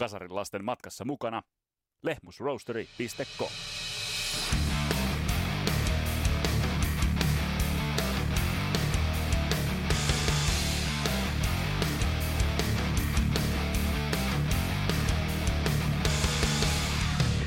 [0.00, 1.42] Kasarin lasten matkassa mukana
[2.02, 3.48] lehmusroastery.com.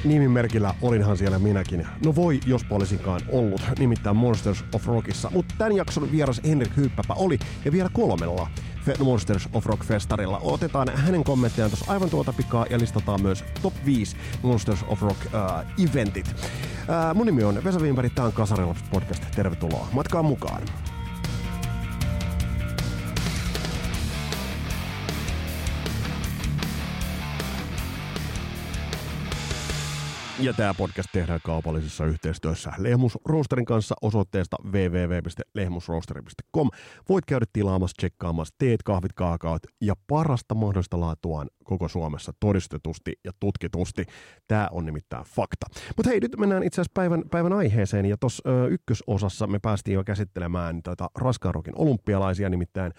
[0.04, 1.88] nimimerkillä olinhan siellä minäkin.
[2.06, 5.30] No voi, jos olisinkaan ollut, nimittäin Monsters of Rockissa.
[5.30, 8.48] Mutta tämän jakson vieras Henrik Hyppäpä oli, ja vielä kolmella
[9.04, 10.40] Monsters of Rock festarilla.
[10.44, 15.20] Otetaan hänen kommenttejaan tuossa aivan tuota pikaa ja listataan myös top 5 Monsters of Rock
[15.26, 16.28] uh, eventit.
[16.28, 19.24] Uh, mun nimi on Vesa Wimberg, tää on Kasarilla podcast.
[19.36, 20.62] Tervetuloa matkaan mukaan.
[30.44, 36.70] Ja tämä podcast tehdään kaupallisessa yhteistyössä Lehmus Roasterin kanssa osoitteesta www.lehmusroasteri.com.
[37.10, 43.32] Voit käydä tilaamassa, tsekkaamassa teet, kahvit, kaakaot ja parasta mahdollista laatuaan koko Suomessa todistetusti ja
[43.40, 44.06] tutkitusti.
[44.48, 45.68] Tämä on nimittäin fakta.
[45.98, 48.06] Mutta hei, nyt mennään itse asiassa päivän, päivän aiheeseen.
[48.06, 52.92] Ja tuossa ykkösosassa me päästiin jo käsittelemään tätä raskaan rockin olympialaisia, nimittäin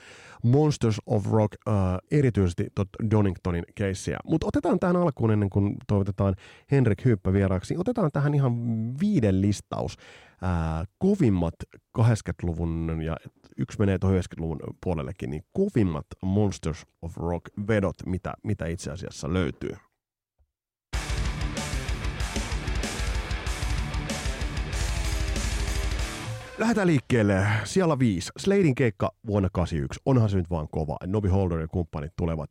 [0.43, 1.71] Monsters of Rock, ö,
[2.11, 2.67] erityisesti
[3.11, 4.19] Doningtonin keissiä.
[4.25, 6.35] Mutta otetaan tähän alkuun ennen kuin toivotetaan
[6.71, 7.77] Henrik Hyppä vieraaksi.
[7.79, 8.55] Otetaan tähän ihan
[9.01, 9.97] viiden listaus
[10.43, 11.55] ää, kovimmat
[11.99, 13.17] 80-luvun ja
[13.59, 19.33] yksi menee tuohon 90-luvun puolellekin, niin kovimmat Monsters of Rock vedot, mitä, mitä itse asiassa
[19.33, 19.77] löytyy.
[26.59, 27.47] Lähdetään liikkeelle.
[27.65, 28.33] Siellä viisi.
[28.37, 30.01] Sladein keikka vuonna 81.
[30.07, 30.97] Onhan se nyt vaan kova.
[31.07, 32.51] Novi Holder ja kumppanit tulevat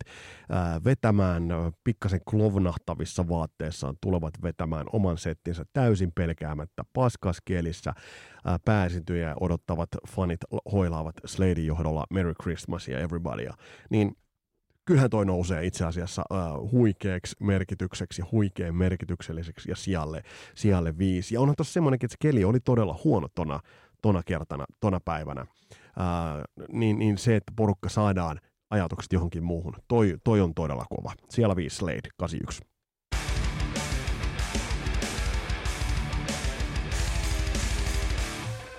[0.50, 1.42] ää, vetämään
[1.84, 7.92] pikkasen klovnahtavissa vaatteissaan, tulevat vetämään oman settinsä täysin pelkäämättä paskaskielissä.
[8.44, 10.40] Ää, pääsintyjä odottavat fanit
[10.72, 13.54] hoilaavat Sladein johdolla Merry Christmas ja Everybodya.
[13.90, 14.16] Niin
[14.84, 20.22] kyllähän toi nousee itse asiassa uh, huikeaksi merkitykseksi, huikean merkitykselliseksi ja sijalle,
[20.54, 21.34] sijalle viisi.
[21.34, 23.60] Ja onhan tuossa semmoinenkin, että se keli oli todella huono tona
[24.04, 25.46] tona kertana, tona päivänä,
[25.96, 28.40] ää, niin, niin se, että porukka saadaan
[28.70, 31.12] ajatukset johonkin muuhun, toi, toi on todella kova.
[31.30, 32.62] Siellä 5 Slade, 81.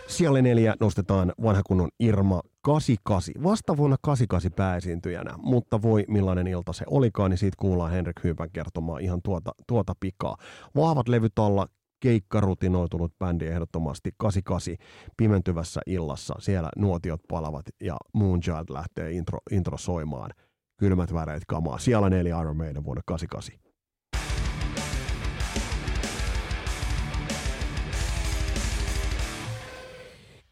[0.07, 3.43] Siellä neljä nostetaan vanha kunnon Irma 88.
[3.43, 8.51] Vasta vuonna 88 pääesiintyjänä, mutta voi millainen ilta se olikaan, niin siitä kuullaan Henrik Hyvän
[8.53, 10.37] kertomaan ihan tuota, tuota pikaa.
[10.75, 11.67] Vahvat levyt alla,
[12.05, 14.75] keikkarutinoitunut bändi ehdottomasti 88
[15.17, 16.35] pimentyvässä illassa.
[16.39, 20.31] Siellä nuotiot palavat ja Moonchild lähtee intro, intro soimaan.
[20.77, 21.77] Kylmät väreet kamaa.
[21.77, 23.64] Siellä neljä Iron Maiden vuonna 88.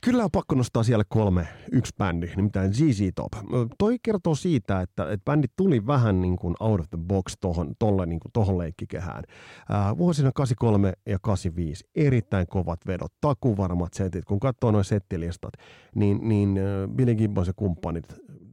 [0.04, 3.32] Kyllä on pakko nostaa siellä kolme, yksi bändi, nimittäin ZZ Top.
[3.78, 7.74] Toi kertoo siitä, että, että bändi tuli vähän niin kuin out of the box tohon,
[7.80, 9.24] tolle, niin kuin tohon leikkikehään.
[9.70, 14.26] Ää, vuosina 83 ja 85 erittäin kovat vedot, takuvarmat setit.
[14.26, 15.54] Kun katsoo noin settilistat,
[15.96, 16.60] niin, niin
[16.96, 18.06] Billy Gibbons ja kumppanit,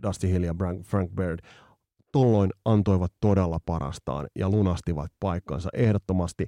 [0.03, 1.41] Dusty Hill ja Frank Baird
[2.13, 6.47] tolloin antoivat todella parastaan ja lunastivat paikkansa ehdottomasti.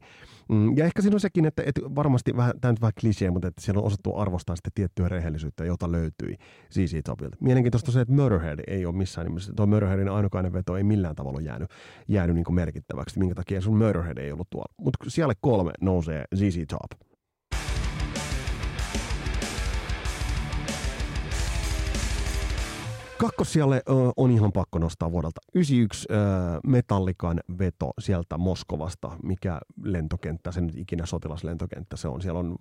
[0.48, 3.48] Mm, ja ehkä siinä on sekin, että, että varmasti vähän, tämä nyt vähän klisee, mutta
[3.48, 6.36] että siellä on osattu arvostaa sitä tiettyä rehellisyyttä, jota löytyi
[6.72, 7.36] ZZ Topilta.
[7.40, 11.14] Mielenkiintoista on se, että Murderhead ei ole missään nimessä, tuo Murderheadin ainokainen veto ei millään
[11.14, 11.70] tavalla jäänyt,
[12.08, 14.74] jäänyt niin merkittäväksi, minkä takia sun Murderhead ei ollut tuolla.
[14.76, 17.11] Mutta siellä kolme nousee ZZ Top.
[23.22, 23.83] Kakkosijalle
[24.16, 26.09] on ihan pakko nostaa vuodelta 91
[26.66, 32.22] Metallikan veto sieltä Moskovasta, mikä lentokenttä, se nyt ikinä sotilaslentokenttä se on.
[32.22, 32.56] Siellä on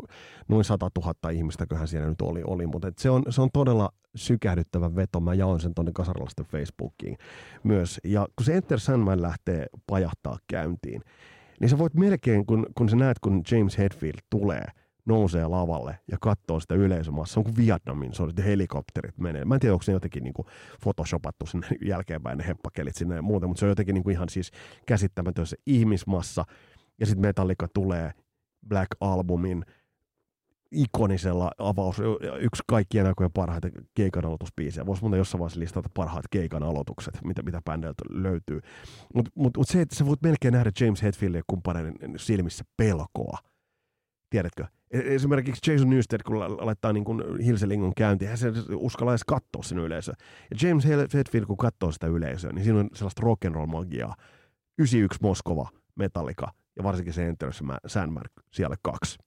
[0.47, 3.89] noin 100 000 ihmistä, köhän siellä nyt oli, oli mutta se on, se on todella
[4.15, 5.19] sykähdyttävä veto.
[5.19, 7.17] Mä jaoin sen tuonne kasarilaisten Facebookiin
[7.63, 7.99] myös.
[8.03, 11.01] Ja kun se Enter Sandman lähtee pajahtaa käyntiin,
[11.59, 14.65] niin sä voit melkein, kun, kun sä näet, kun James Hetfield tulee–
[15.05, 17.33] nousee lavalle ja katsoo sitä yleisömassa.
[17.33, 19.45] Se on kuin Vietnamin, on, että helikopterit menee.
[19.45, 20.47] Mä en tiedä, onko se jotenkin niin kuin
[20.81, 24.29] photoshopattu sinne jälkeenpäin ne hemppakelit sinne ja muuta, mutta se on jotenkin niin kuin ihan
[24.29, 24.51] siis
[24.85, 26.45] käsittämätön se ihmismassa.
[26.99, 28.11] Ja sitten Metallica tulee
[28.67, 29.65] Black Albumin
[30.71, 32.01] ikonisella avaus,
[32.39, 34.85] yksi kaikkien aikojen parhaita keikan aloitusbiisejä.
[34.85, 38.61] Voisi muuten jossain vaiheessa listata parhaat keikan aloitukset, mitä, mitä bändeiltä löytyy.
[39.13, 43.37] Mutta mut, mut se, että sä voit melkein nähdä James Hetfieldin ja kumppaneiden silmissä pelkoa.
[44.31, 44.65] Tiedätkö?
[44.91, 47.05] E-, esimerkiksi Jason Newsted, kun laittaa niin
[47.45, 50.15] Hilselingon käyntiin, hän se uskalla edes katsoa sen yleisöä.
[50.51, 54.13] Ja James Hetfield, kun katsoo sitä yleisöä, niin siinä on sellaista rock'n'roll-magiaa.
[54.77, 57.51] 91 Moskova, Metallica ja varsinkin se Enter
[57.87, 59.17] Sandman siellä kaksi.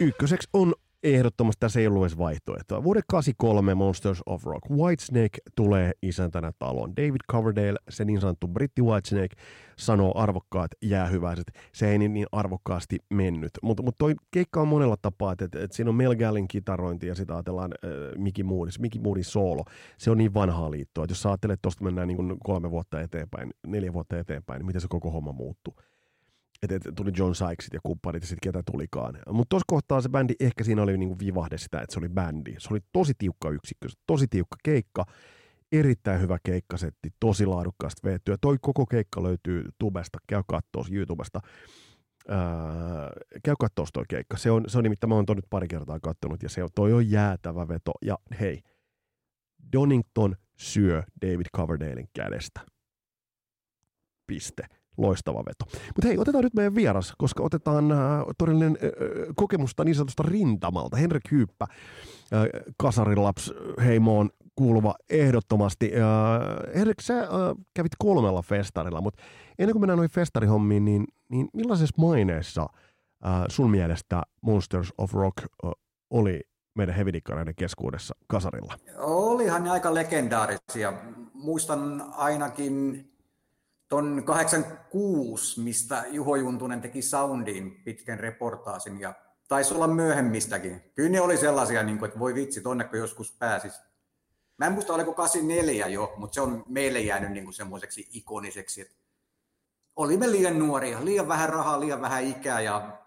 [0.00, 0.74] Ykköseksi on
[1.14, 2.84] ehdottomasti tässä ei ollut edes vaihtoehtoa.
[2.84, 4.70] Vuoden 83 Monsters of Rock.
[4.70, 6.96] Whitesnake tulee isäntänä taloon.
[6.96, 9.36] David Coverdale, se niin sanottu britti Whitesnake,
[9.78, 11.46] sanoo arvokkaat jäähyväiset.
[11.72, 13.50] Se ei niin, niin arvokkaasti mennyt.
[13.62, 17.06] Mutta mut toi keikka on monella tapaa, että et, et siinä on Mel Gallin kitarointi
[17.06, 19.64] ja sitä ajatellaan äh, Mickey Moodis, Mickey Moodin soolo.
[19.98, 23.00] Se on niin vanhaa liittoa, että jos sä ajattelet, että tuosta mennään niin kolme vuotta
[23.00, 25.74] eteenpäin, neljä vuotta eteenpäin, niin miten se koko homma muuttuu
[26.62, 29.18] että et, tuli John Sykesit ja kumppanit ja sitten ketä tulikaan.
[29.30, 32.54] Mutta tuossa kohtaa se bändi, ehkä siinä oli niinku vivahde sitä, että se oli bändi.
[32.58, 35.04] Se oli tosi tiukka yksikkö, tosi tiukka keikka,
[35.72, 38.36] erittäin hyvä keikkasetti, tosi laadukkaasti veettyä.
[38.40, 41.40] Toi koko keikka löytyy tubesta, käy kattoo YouTubesta.
[42.28, 43.10] Ää,
[43.44, 44.36] käy kattoo toi keikka.
[44.36, 46.92] Se on, se on nimittäin, mä oon nyt pari kertaa kattonut ja se on, toi
[46.92, 47.92] on jäätävä veto.
[48.02, 48.62] Ja hei,
[49.72, 52.60] Donington syö David Coverdalen kädestä.
[54.26, 55.64] Piste loistava veto.
[55.86, 57.98] Mutta hei, otetaan nyt meidän vieras, koska otetaan äh,
[58.38, 58.88] todellinen äh,
[59.36, 60.96] kokemusta niin sanotusta rintamalta.
[60.96, 62.46] Henrik Hyyppä, äh,
[62.76, 63.52] kasarilaps
[63.84, 65.92] heimoon kuuluva ehdottomasti.
[65.94, 67.28] Äh, Henrik, sä äh,
[67.74, 69.22] kävit kolmella festarilla, mutta
[69.58, 72.62] ennen kuin mennään noihin festarihommiin, niin, niin millaisessa maineessa
[73.26, 75.70] äh, sun mielestä Monsters of Rock äh,
[76.10, 76.40] oli
[76.74, 78.74] meidän hevidikkareiden keskuudessa kasarilla?
[78.98, 80.92] Olihan ne aika legendaarisia.
[81.34, 83.04] Muistan ainakin
[83.88, 89.14] ton 86, mistä Juho Juntunen teki Soundiin pitkän reportaasin ja
[89.48, 90.80] taisi olla myöhemmistäkin.
[90.94, 93.72] Kyllä ne oli sellaisia, niin kuin, että voi vitsi, tonnekko joskus pääsis.
[94.58, 98.80] Mä en muista, oliko 84 jo, mutta se on meille jäänyt niin kuin semmoiseksi ikoniseksi,
[98.80, 98.96] että
[99.96, 102.98] olimme liian nuoria, liian vähän rahaa, liian vähän ikää ja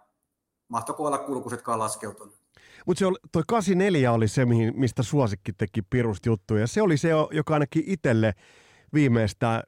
[0.68, 2.40] mahtoko olla kulkusetkaan laskeutunut.
[2.86, 6.68] Mutta toi 84 oli se, mistä Suosikki teki pirusti juttuja.
[6.68, 8.34] Se oli se, joka ainakin itselle
[8.94, 9.64] viimeistä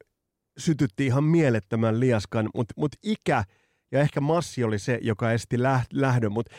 [0.57, 3.43] sytytti ihan mielettömän liaskan, mutta mut ikä
[3.91, 5.57] ja ehkä massi oli se, joka esti
[5.93, 6.51] lähdön, mutta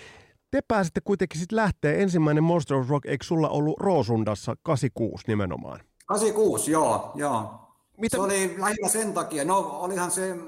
[0.50, 1.92] te pääsitte kuitenkin sitten lähteä.
[1.92, 5.80] Ensimmäinen Monster of Rock, eikö sulla ollut Roosundassa 86 nimenomaan?
[6.06, 7.58] 86, joo, joo.
[7.98, 8.16] Mitä?
[8.16, 10.46] Se oli lähinnä sen takia, no olihan se mm,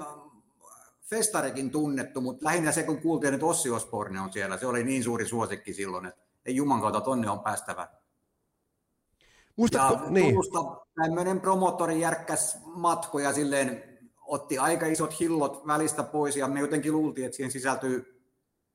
[1.01, 5.03] festarikin tunnettu, mutta lähinnä se, kun kuultiin, että Ossi Osborne on siellä, se oli niin
[5.03, 7.87] suuri suosikki silloin, että ei Juman kautta tonne on päästävä.
[9.55, 10.29] Muistatko, ja niin.
[10.33, 10.59] Turusta
[10.95, 13.83] tämmöinen promoottori järkkäs matkoja silleen,
[14.21, 18.21] otti aika isot hillot välistä pois ja me jotenkin luultiin, että siihen sisältyy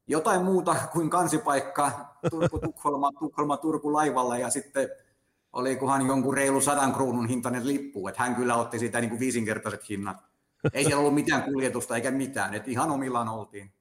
[0.06, 4.88] jotain muuta kuin kansipaikka Turku, Tukholma, Tukholma, Turku laivalla ja sitten
[5.52, 9.88] olikohan jonkun reilu sadan kruunun hintainen lippu, että hän kyllä otti siitä niin kuin viisinkertaiset
[9.88, 10.16] hinnat.
[10.72, 13.72] Ei siellä ollut mitään kuljetusta eikä mitään, että ihan omillaan oltiin.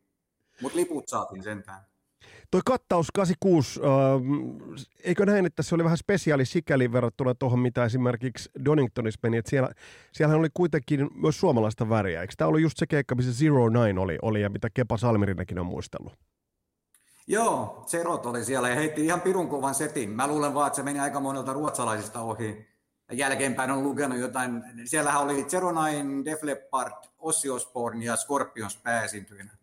[0.61, 1.81] Mutta liput saatiin sentään.
[2.51, 3.87] Toi kattaus 86, äh,
[5.03, 9.49] eikö näin, että se oli vähän spesiaali sikäli verrattuna tuohon, mitä esimerkiksi Doningtonissa meni, että
[9.49, 9.69] siellä,
[10.11, 12.21] siellähän oli kuitenkin myös suomalaista väriä.
[12.21, 15.59] Eikö tämä ollut just se keikka, missä Zero Nine oli, oli ja mitä Kepa Salmirinenkin
[15.59, 16.13] on muistellut?
[17.27, 20.09] Joo, Zerot oli siellä ja heitti ihan pirun kuvan setin.
[20.09, 22.67] Mä luulen vaan, että se meni aika monelta ruotsalaisista ohi.
[23.11, 24.63] Jälkeenpäin on lukenut jotain.
[24.85, 25.73] Siellähän oli Zero
[26.25, 29.58] Def Leppard, Ossi Osbourne ja Scorpions pääesiintyjinä.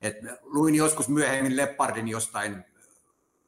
[0.00, 2.64] Et luin joskus myöhemmin Leppardin jostain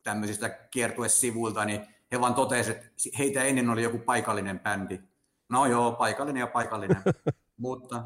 [0.03, 5.01] tämmöisistä kiertuesivuilta, niin he vaan totesivat, että heitä ennen oli joku paikallinen bändi.
[5.49, 7.03] No joo, paikallinen ja paikallinen.
[7.57, 8.03] Mutta,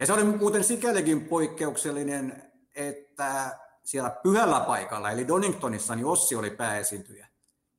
[0.00, 6.50] ja se oli muuten sikälikin poikkeuksellinen, että siellä pyhällä paikalla, eli Doningtonissa, niin Ossi oli
[6.50, 7.28] pääesiintyjä.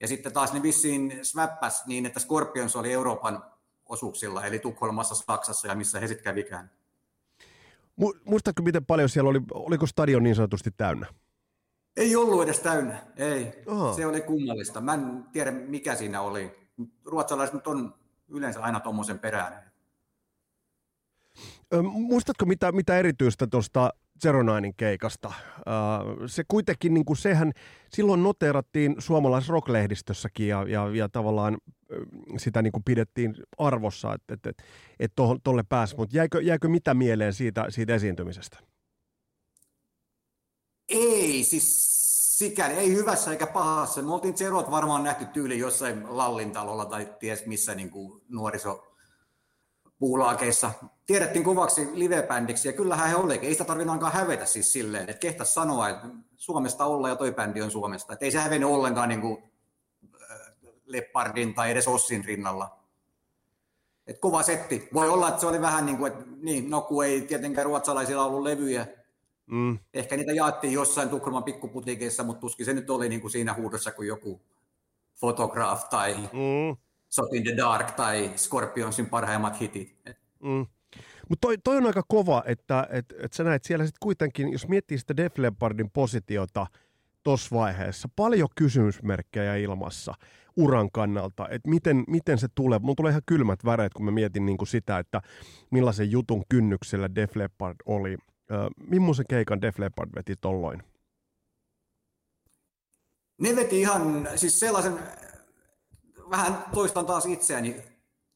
[0.02, 3.46] Ja sitten taas ne vissiin sväppäs niin, että Scorpions oli Euroopan
[3.86, 6.72] osuuksilla, eli Tukholmassa, Saksassa ja missä he sitten kävikään.
[8.26, 11.08] Muistatko, miten paljon siellä oli, oliko stadion niin sanotusti täynnä?
[11.98, 13.64] Ei ollut edes täynnä, ei.
[13.68, 13.94] Aha.
[13.94, 14.82] Se oli kummallista.
[14.82, 16.70] Mä en tiedä, mikä siinä oli.
[17.06, 17.96] Ruotsalaiset nyt on
[18.28, 19.72] yleensä aina tuommoisen perään.
[21.84, 25.34] Muistatko mitä, mitä erityistä tuosta Zeronainin keikasta.
[26.26, 27.52] se kuitenkin, niin kuin sehän
[27.94, 31.58] silloin noteerattiin suomalaisessa rocklehdistössäkin ja, ja, ja tavallaan
[32.38, 34.64] sitä niin kuin pidettiin arvossa, että, että, että,
[35.00, 38.58] että tuolle pääsi, mutta jäikö, jäikö mitä mieleen siitä, siitä esiintymisestä?
[40.90, 41.90] Ei, siis
[42.38, 44.02] sikäli, ei hyvässä eikä pahassa.
[44.02, 48.89] Me oltiin Zerot varmaan nähty tyyli jossain Lallintalolla tai ties missä niin kuin nuoriso
[50.00, 50.72] puulaakeissa
[51.06, 53.48] tiedettiin kuvaksi livebändiksi, ja kyllähän he olikin.
[53.48, 57.32] Ei sitä tarvinnut ainakaan hävetä siis silleen, että kehtä sanoa, että Suomesta olla ja toi
[57.32, 58.14] bändi on Suomesta.
[58.14, 59.44] Että ei se hävennyt ollenkaan niin kuin
[60.32, 60.38] äh,
[60.86, 62.80] Leppardin tai edes Ossin rinnalla.
[64.08, 64.90] Et kova setti.
[64.94, 68.26] Voi olla, että se oli vähän niin kuin, että niin, no kun ei tietenkään ruotsalaisilla
[68.26, 68.88] ollut levyjä.
[69.46, 69.80] Mm.
[69.94, 73.92] Ehkä niitä jaettiin jossain Tukholman pikkuputiikeissa, mutta tuskin se nyt oli niin kuin siinä huudossa
[73.92, 74.42] kuin joku
[75.20, 76.78] Photograph tai mm.
[77.10, 79.96] Shot in the Dark tai Scorpionsin parhaimmat hitit.
[80.44, 80.66] Mm.
[81.30, 84.68] Mutta toi, toi on aika kova, että et, et sä näet siellä sitten kuitenkin, jos
[84.68, 86.68] miettii sitä Def Leppardin positiota
[87.24, 88.10] tuossa vaiheessa.
[88.16, 90.14] Paljon kysymysmerkkejä ilmassa
[90.56, 92.80] uran kannalta, että miten, miten se tulee.
[92.80, 95.22] Mun tulee ihan kylmät väreet, kun mä mietin niin kuin sitä, että
[95.72, 98.18] millaisen jutun kynnyksellä Def Leppard oli.
[98.52, 100.84] Äh, millaisen keikan Def Leppard veti tolloin?
[103.42, 105.00] Ne veti ihan siis sellaisen,
[106.30, 107.76] vähän toistan taas itseäni,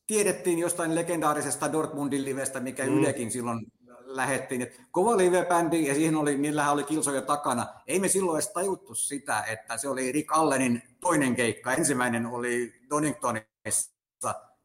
[0.07, 2.97] tiedettiin jostain legendaarisesta Dortmundin livestä, mikä mm.
[2.97, 3.65] Ylekin silloin
[4.05, 7.67] lähettiin, että kova live-bändi ja siihen oli, niillähän oli kilsoja takana.
[7.87, 11.73] Ei me silloin edes tajuttu sitä, että se oli Rick Allenin toinen keikka.
[11.73, 13.93] Ensimmäinen oli Doningtonissa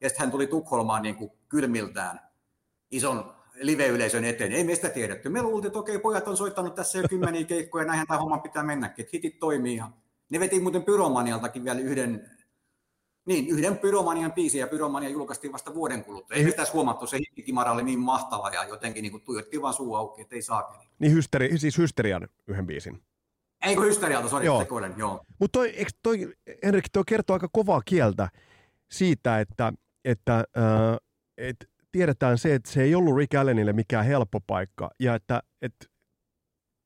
[0.01, 2.21] ja sitten hän tuli Tukholmaan niin kuin kylmiltään
[2.91, 4.53] ison live-yleisön eteen.
[4.53, 5.29] Ei meistä tiedetty.
[5.29, 8.63] Me luultiin, että okei, pojat on soittanut tässä jo kymmeniä keikkoja, näinhän tämä homma pitää
[8.63, 9.77] mennäkin, että hitit toimii.
[9.77, 9.91] Ja
[10.31, 12.38] ne veti muuten Pyromanialtakin vielä yhden
[13.29, 16.37] niin, yhden Pyromanian biisin ja Pyromania julkaistiin vasta vuoden kuluttua.
[16.37, 20.23] Ei tässä huomattu, se hittikimara oli niin mahtava ja jotenkin niin tuijottiin vaan suu auki,
[20.23, 20.85] että ei saakeli.
[20.99, 23.03] Niin hysteri, siis Hysterian yhden biisin.
[23.63, 24.67] Ei kun Hysterialta, sori, joo.
[24.97, 25.25] joo.
[25.41, 28.29] Mutta toi, toi, Henrik, toi kertoo aika kovaa kieltä
[28.91, 29.73] siitä, että,
[30.05, 30.97] että äh,
[31.39, 31.57] et
[31.93, 35.87] tiedetään se, että se ei ollut Rick Allenille mikään helppo paikka ja että, että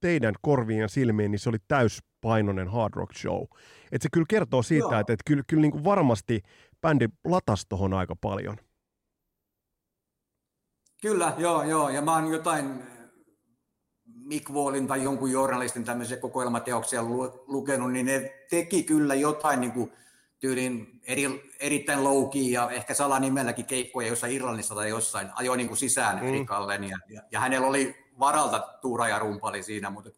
[0.01, 1.59] teidän korviin ja silmiin niin se oli
[2.23, 3.45] täyspainoinen hard rock show.
[3.93, 5.01] Et se kyllä kertoo siitä, Joo.
[5.01, 6.43] että, että kyllä, kyllä niin kuin varmasti
[6.81, 8.57] bändi latasi tuohon aika paljon.
[11.03, 11.89] Kyllä, joo, joo.
[11.89, 12.83] Ja mä oon jotain
[14.05, 17.03] Mick Wallin tai jonkun journalistin tämmöisiä kokoelmateoksia
[17.47, 19.93] lukenut, niin ne teki kyllä jotain niin kuin
[20.39, 25.79] tyylin eri, erittäin louki ja ehkä salanimelläkin keikkoja jossain Irlannissa tai jossain, ajoi niin kuin
[25.79, 26.47] sisään mm.
[26.49, 30.11] Allen ja, ja, ja, hänellä oli varalta tuura ja rumpali siinä, mutta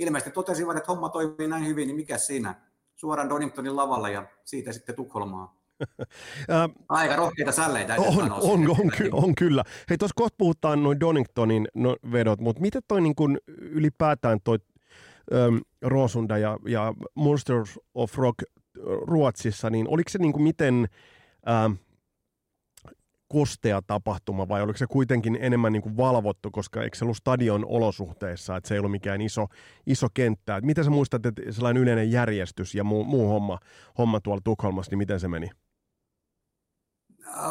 [0.00, 2.54] ilmeisesti totesivat, että homma toimii näin hyvin, niin mikä siinä?
[2.96, 5.48] Suoraan Doningtonin lavalla ja siitä sitten Tukholmaan.
[6.88, 7.94] Aika rohkeita sälleitä.
[7.98, 9.64] On, on, on, on, ky- on, kyllä.
[9.90, 14.58] Hei, tuossa kohta puhutaan noin Doningtonin no, vedot, mutta miten toi niin kun ylipäätään toi
[15.48, 18.42] um, Rosunda ja, ja Monsters of Rock
[19.06, 20.88] Ruotsissa, niin oliko se niin kuin miten...
[21.66, 21.78] Um,
[23.32, 27.64] kostea tapahtuma vai oliko se kuitenkin enemmän niin kuin valvottu, koska eikö se ollut stadion
[27.68, 29.46] olosuhteissa, että se ei ollut mikään iso,
[29.86, 30.56] iso kenttä.
[30.56, 33.58] Et miten sä muistat, että sellainen yleinen järjestys ja muu, muu homma,
[33.98, 35.50] homma tuolla Tukholmassa, niin miten se meni?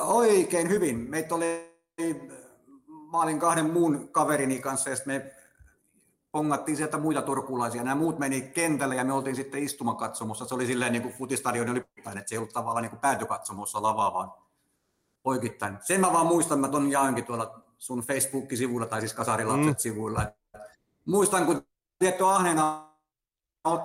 [0.02, 1.10] Oikein hyvin.
[1.10, 1.80] Meitä oli,
[3.12, 5.32] mä olin kahden muun kaverini kanssa ja me
[6.32, 7.84] pongattiin sieltä muita turkulaisia.
[7.84, 10.46] Nämä muut meni kentälle ja me oltiin sitten istumakatsomossa.
[10.46, 13.82] Se oli silleen niin kuin futistadion ylipäätään, että se ei ollut tavallaan niin kuin päätykatsomossa
[13.82, 14.32] lavaa, vaan
[15.30, 15.78] poikittain.
[15.82, 20.20] Sen mä vaan muistan, mä ton jaankin tuolla sun Facebook-sivuilla, tai siis Kasarilapset-sivuilla.
[20.20, 20.60] Mm.
[21.06, 21.66] Muistan, kun
[22.00, 22.90] tietty ahneena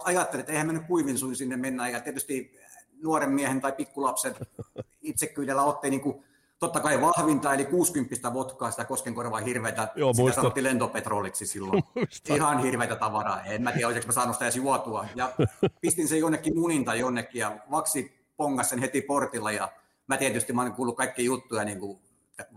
[0.05, 2.59] ajattelin, että eihän me nyt kuivin suin sinne mennä, ja tietysti
[3.03, 4.35] nuoren miehen tai pikkulapsen
[5.03, 6.25] itsekyydellä otti niin kuin,
[6.59, 10.41] totta kai vahvinta, eli 60 vodkaa, sitä Koskenkorvaa hirveitä, Joo, sitä muista.
[10.41, 11.83] sanottiin lentopetroliksi silloin.
[11.95, 12.35] Muista.
[12.35, 13.45] Ihan hirveitä tavaraa.
[13.45, 15.07] En mä tiedä, olisiko mä saanut sitä edes juotua.
[15.15, 15.33] Ja
[15.81, 19.73] pistin sen jonnekin munin tai jonnekin, ja vaksi pongas sen heti portilla, ja
[20.07, 21.99] mä tietysti mä olen kuullut kaikki juttuja niin kuin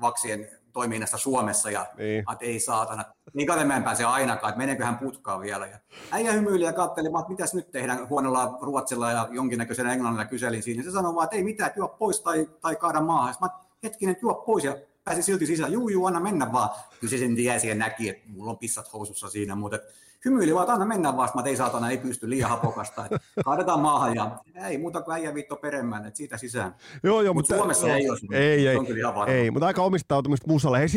[0.02, 2.20] vaksien toiminnasta Suomessa ja niin.
[2.32, 5.68] että ei saatana, niin kato mä en pääse ainakaan, että meneeköhän putkaan vielä.
[5.68, 5.80] Ja
[6.12, 10.84] äijä hymyili ja katseli, että mitäs nyt tehdään huonolla ruotsilla ja jonkinnäköisellä englannilla kyselin siinä.
[10.84, 13.36] Se sanoi vaan, että ei mitään, juo pois tai, tai kaada maahan.
[13.42, 13.50] Mä
[13.84, 14.78] hetkinen, juo pois ja
[15.08, 15.72] pääsi silti sisään.
[15.72, 16.70] Juu, juu, anna mennä vaan.
[17.00, 19.80] Kyllä se sen tiesi ja näki, että mulla on pissat housussa siinä, mutta
[20.26, 23.06] hymyili vaan, että anna mennä vaan, että ei saatana, ei pysty liian hapokasta.
[23.06, 26.76] Että kaadetaan maahan ja ei muuta kuin äijä viitto peremmän, että siitä sisään.
[27.04, 28.18] Joo, joo, Mut mutta Suomessa ei ole.
[28.32, 28.78] Ei, ei,
[29.28, 30.80] ei, mutta aika omistautumista musalle.
[30.80, 30.88] Hei,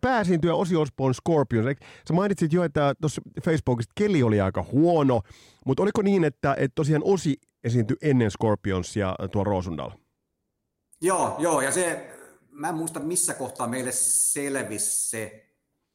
[0.00, 1.76] pääsiintyjä Osi Osborn Scorpions.
[2.08, 5.20] Sä mainitsit jo, että tuossa Facebookista keli oli aika huono,
[5.66, 9.94] mutta oliko niin, että, että tosiaan Osi esiintyi ennen Scorpionsia tuo Roosundalla?
[11.00, 12.17] Joo, joo, ja se,
[12.58, 15.46] mä en muista missä kohtaa meille selvisi se.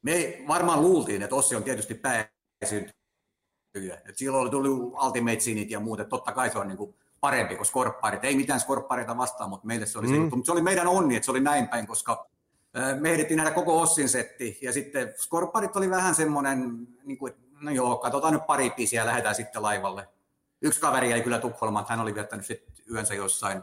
[0.02, 2.28] Me varmaan luultiin, että Ossi on tietysti pää
[2.64, 4.00] syntyjä.
[4.08, 6.94] Et silloin oli tullut Ultimate Sinit ja muut, että totta kai se on niin kuin
[7.20, 8.24] parempi kuin skorpparit.
[8.24, 10.12] Ei mitään skorppareita vastaan, mutta meille se oli mm.
[10.12, 10.36] se juttu.
[10.36, 12.26] Mutta se oli meidän onni, että se oli näin päin, koska
[13.00, 14.58] me ehdittiin nähdä koko Ossin setti.
[14.62, 19.06] Ja sitten skorpparit oli vähän semmoinen, niin kuin, no joo, katsotaan nyt pari pisiä ja
[19.06, 20.08] lähdetään sitten laivalle.
[20.62, 23.62] Yksi kaveri jäi kyllä Tukholmaan, hän oli viettänyt sitten yönsä jossain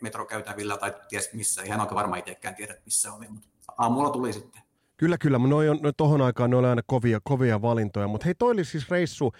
[0.00, 1.62] metrokäytävillä tai ties missä.
[1.62, 4.62] Ei hän oikein varmaan itsekään tiedä, missä oli, mutta aamulla tuli sitten.
[4.96, 5.38] Kyllä, kyllä.
[5.38, 8.08] Noi on, no, tohon aikaan ne oli aina kovia, kovia valintoja.
[8.08, 9.32] Mutta hei, toi oli siis reissu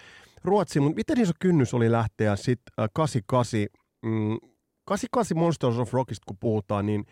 [0.43, 0.83] Ruotsiin.
[0.83, 3.59] Mutta miten iso kynnys oli lähteä sitten äh, 88,
[4.01, 4.37] mm,
[4.85, 7.05] 88 Monsters of Rockista, kun puhutaan, niin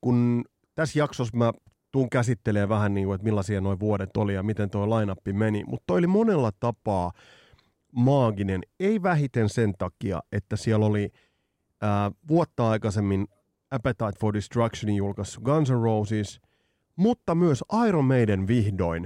[0.00, 1.52] kun tässä jaksossa mä
[1.92, 5.64] tuun käsittelemään vähän niin kuin, että millaisia nuo vuodet oli ja miten tuo line meni.
[5.66, 7.12] Mutta toi oli monella tapaa
[7.92, 8.60] maaginen.
[8.80, 11.12] Ei vähiten sen takia, että siellä oli
[11.82, 13.28] äh, vuotta aikaisemmin
[13.70, 16.40] Appetite for Destructionin julkaissut Guns N' Roses–
[17.00, 19.04] mutta myös Iron Maiden vihdoin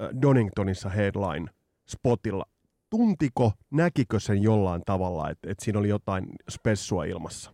[0.00, 1.50] äh, Doningtonissa headline
[1.88, 2.44] spotilla.
[2.90, 7.52] tuntiko, näkikö sen jollain tavalla, että, että siinä oli jotain spessua ilmassa?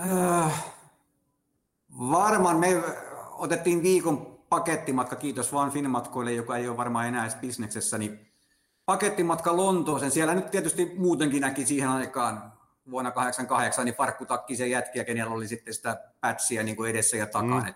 [0.00, 0.64] Äh,
[2.10, 2.82] varmaan me
[3.30, 8.31] otettiin viikon pakettimatka, kiitos vaan Finmatkoille, joka ei ole varmaan enää edes bisneksessä, niin
[8.86, 10.10] pakettimatka Lontooseen.
[10.10, 12.52] Siellä nyt tietysti muutenkin näki siihen aikaan
[12.90, 17.60] vuonna 88 niin farkkutakkisen jätkiä, kenellä oli sitten sitä patchia niin kuin edessä ja takana.
[17.60, 17.74] Mm.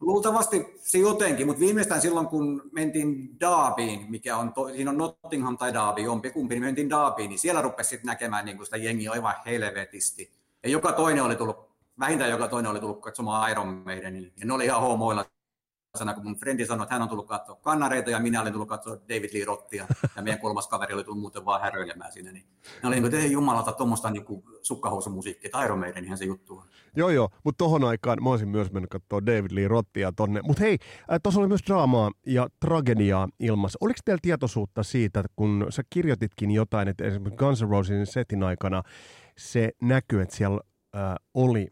[0.00, 5.58] Luultavasti se jotenkin, mutta viimeistään silloin, kun mentiin Daabyin, mikä on, to, siinä on Nottingham
[5.58, 8.76] tai Derby, jompi kumpi, niin mentiin Daabyin, niin siellä rupesi sitten näkemään niin kuin sitä
[8.76, 10.32] jengiä aivan helvetisti.
[10.62, 14.52] Ja joka toinen oli tullut, vähintään joka toinen oli tullut katsomaan Iron Maidenia, ja ne
[14.52, 15.24] oli ihan homoilla
[15.98, 18.68] sana, kun mun frendi sanoi, että hän on tullut katsoa kannareita ja minä olin tullut
[18.68, 22.32] katsoa David Lee Rottia ja meidän kolmas kaveri oli tullut muuten vaan häröilemään siinä.
[22.32, 22.46] Niin
[22.82, 24.24] ne oli niin kuin, että jumalata, tuommoista niin
[24.62, 26.64] sukkahousumusiikkia, että Iron Maiden, se juttu on.
[26.96, 30.40] Joo, joo, mutta tohon aikaan mä olisin myös mennyt katsoa David Lee Rottia tonne.
[30.42, 30.78] Mutta hei,
[31.12, 33.78] äh, tuossa oli myös draamaa ja tragediaa ilmassa.
[33.80, 38.82] Oliko teillä tietoisuutta siitä, kun sä kirjoititkin jotain, että esimerkiksi Guns N' Rosesin setin aikana
[39.38, 40.60] se näkyy, että siellä
[40.96, 41.68] äh, oli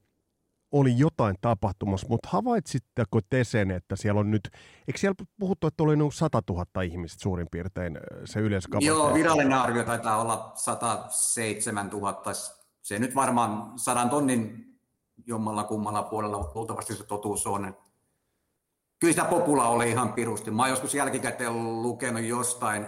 [0.73, 4.49] oli jotain tapahtumassa, mutta havaitsitteko te sen, että siellä on nyt,
[4.89, 8.99] eikö siellä puhuttu, että oli noin 100 000 ihmistä suurin piirtein se yleiskapasiteetti?
[8.99, 12.23] Joo, virallinen arvio taitaa olla 107 000.
[12.83, 14.67] Se nyt varmaan sadan tonnin
[15.27, 17.77] jommalla kummalla puolella luultavasti se totuus on.
[18.99, 20.51] Kyllä sitä popula oli ihan pirusti.
[20.51, 22.87] Mä oon joskus jälkikäteen lukenut jostain,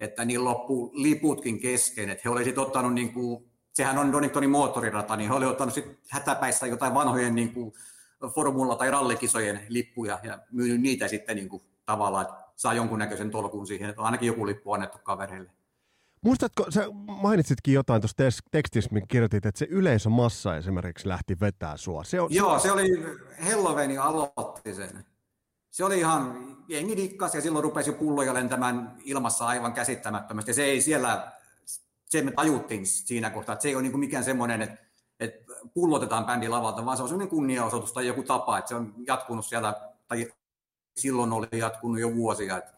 [0.00, 5.16] että niin loppu liputkin kesken, että he olisivat ottanut niin kuin sehän on Doningtonin moottorirata,
[5.16, 7.72] niin he oli ottanut sit hätäpäissä jotain vanhojen niin kuin
[8.34, 13.66] formula- tai rallikisojen lippuja ja myynyt niitä sitten niin kuin, tavallaan, että saa jonkunnäköisen tolkun
[13.66, 15.50] siihen, että on ainakin joku lippu annettu kavereille.
[16.24, 22.04] Muistatko, sä mainitsitkin jotain tuossa tekstissä, minkä kirjoitit, että se yleisömassa esimerkiksi lähti vetää sua.
[22.04, 22.88] Se on, Joo, se oli,
[23.44, 25.04] Helloveni aloitti sen.
[25.70, 26.36] Se oli ihan,
[26.68, 30.54] jengi dikkas ja silloin rupesi pulloja lentämään ilmassa aivan käsittämättömästi.
[30.54, 31.32] Se ei siellä
[32.12, 34.76] se me tajuttiin siinä kohtaa, että se ei ole niin kuin mikään semmoinen, että,
[35.20, 38.94] että pullotetaan bändi lavalta, vaan se on semmoinen kunniaosoitus tai joku tapa, että se on
[39.06, 39.74] jatkunut siellä,
[40.08, 40.32] tai
[40.96, 42.72] silloin oli jatkunut jo vuosia, että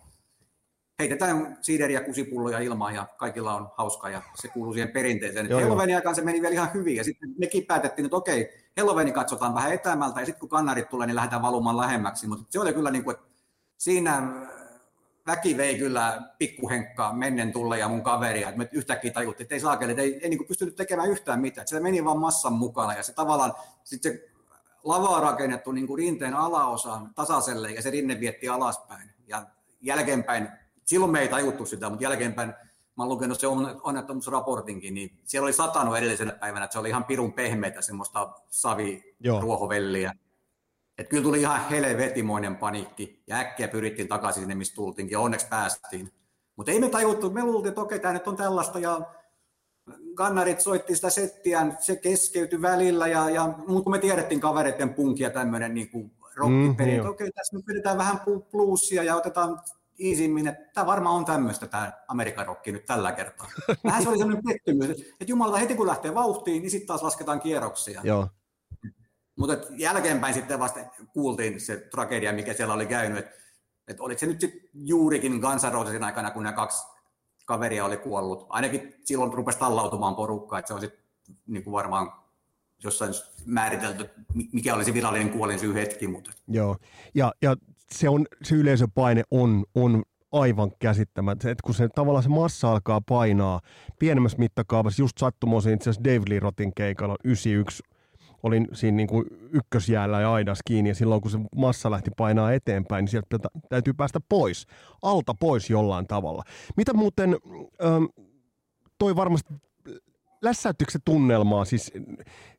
[0.98, 5.48] heitetään siideriä kusipulloja ilmaan ja kaikilla on hauskaa ja se kuuluu siihen perinteeseen.
[5.48, 9.54] Helloveni aikaan se meni vielä ihan hyvin ja sitten mekin päätettiin, että okei, Helloveni katsotaan
[9.54, 12.90] vähän etämältä ja sitten kun kannarit tulee, niin lähdetään valumaan lähemmäksi, mutta se oli kyllä
[12.90, 13.26] niin kuin, että
[13.78, 14.22] siinä
[15.26, 18.48] väki vei kyllä pikkuhenkkaa mennen tulle ja mun kaveria.
[18.48, 21.62] että me yhtäkkiä tajuttiin, että ei saakeli, että ei, ei niin pystynyt tekemään yhtään mitään.
[21.62, 24.28] Että se meni vaan massan mukana ja se tavallaan sitten se
[24.84, 29.10] lava on rakennettu niin kuin rinteen alaosaan tasaiselle ja se rinne vietti alaspäin.
[29.26, 29.46] Ja
[29.80, 30.48] jälkeenpäin,
[30.84, 32.48] silloin me ei tajuttu sitä, mutta jälkeenpäin
[32.96, 33.46] mä oon lukenut se
[33.82, 40.12] onnettomuusraportinkin, niin siellä oli satanut edellisenä päivänä, että se oli ihan pirun pehmeitä semmoista saviruohovelliä.
[40.98, 45.46] Että kyllä tuli ihan helvetimoinen panikki ja äkkiä pyrittiin takaisin sinne, mistä tultiinkin ja onneksi
[45.46, 46.12] päästiin.
[46.56, 49.00] Mutta ei me tajuttu, me luultiin, että okei, tämä nyt on tällaista ja
[50.14, 55.30] kannarit soitti sitä settiä, se keskeytyi välillä ja, ja mutta kun me tiedettiin kavereiden punkia
[55.30, 59.60] tämmöinen niin kuin rockipeli, mm, että okei, tässä me pidetään vähän bluesia ja otetaan
[60.00, 63.48] iisimmin, että tämä varmaan on tämmöistä tämä Amerikan rokki nyt tällä kertaa.
[63.84, 67.40] Vähän se oli semmoinen pettymys, että jumala, heti kun lähtee vauhtiin, niin sitten taas lasketaan
[67.40, 68.00] kierroksia.
[68.04, 68.28] Joo.
[69.36, 70.80] Mutta jälkeenpäin sitten vasta
[71.12, 73.30] kuultiin se tragedia, mikä siellä oli käynyt, että
[73.88, 75.64] et oliko se nyt sitten juurikin Guns
[76.04, 76.86] aikana, kun nämä kaksi
[77.44, 78.46] kaveria oli kuollut.
[78.48, 81.04] Ainakin silloin rupesi tallautumaan porukkaa, että se on sitten
[81.46, 82.12] niin varmaan
[82.84, 83.12] jossain
[83.46, 84.10] määritelty,
[84.52, 86.06] mikä oli se virallinen kuolin syy hetki.
[86.06, 86.30] Mutta.
[86.48, 86.76] Joo,
[87.14, 87.56] ja, ja
[87.90, 93.00] se, on, se yleisöpaine on, on aivan käsittämättä, että kun se tavallaan se massa alkaa
[93.00, 93.60] painaa
[93.98, 97.82] pienemmässä mittakaavassa, just sattumoisin itse asiassa Dave Lee Rotin keikalla 91
[98.44, 102.52] olin siinä niin kuin ykkösjäällä ja aidas kiinni, ja silloin kun se massa lähti painaa
[102.52, 104.66] eteenpäin, niin sieltä täytyy päästä pois,
[105.02, 106.42] alta pois jollain tavalla.
[106.76, 107.36] Mitä muuten,
[107.84, 108.04] ähm,
[108.98, 109.54] toi varmasti
[110.42, 111.64] lässäyttikö se tunnelmaa?
[111.64, 111.92] Siis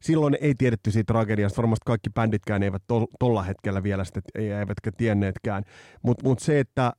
[0.02, 2.84] silloin ei tiedetty siitä tragediasta, varmasti kaikki bänditkään eivät
[3.20, 5.64] tuolla hetkellä vielä sitä, eivätkä tienneetkään.
[6.02, 6.94] Mutta mut se, että äh,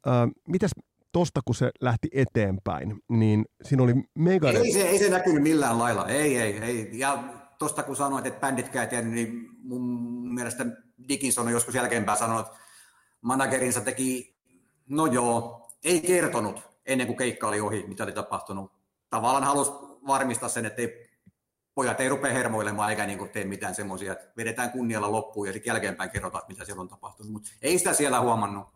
[0.49, 0.71] mitäs
[1.13, 4.51] tosta kun se lähti eteenpäin, niin siinä oli mega...
[4.51, 6.91] Ei se, ei se näkynyt millään lailla, ei, ei, ei.
[6.93, 7.25] Ja
[7.59, 9.83] tuosta kun sanoit, että bändit ei niin mun
[10.35, 10.67] mielestä
[11.09, 12.59] Dickinson on joskus jälkeenpäin sanonut, että
[13.21, 14.37] managerinsa teki,
[14.89, 18.73] no joo, ei kertonut ennen kuin keikka oli ohi, mitä oli tapahtunut.
[19.11, 19.73] Tavallaan halusi
[20.07, 21.11] varmistaa sen, että ei,
[21.75, 25.71] pojat ei rupea hermoilemaan eikä niin tee mitään semmoisia, että vedetään kunnialla loppuun ja sitten
[25.71, 27.33] jälkeenpäin kerrotaan, mitä siellä on tapahtunut.
[27.33, 28.67] Mutta ei sitä siellä huomannut.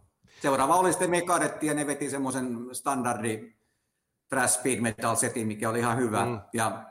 [0.42, 3.52] Seuraava oli sitten Mekadetti ja ne veti semmoisen standardi
[4.28, 6.24] thrash speed metal setin, mikä oli ihan hyvä.
[6.24, 6.40] Mm.
[6.52, 6.89] Ja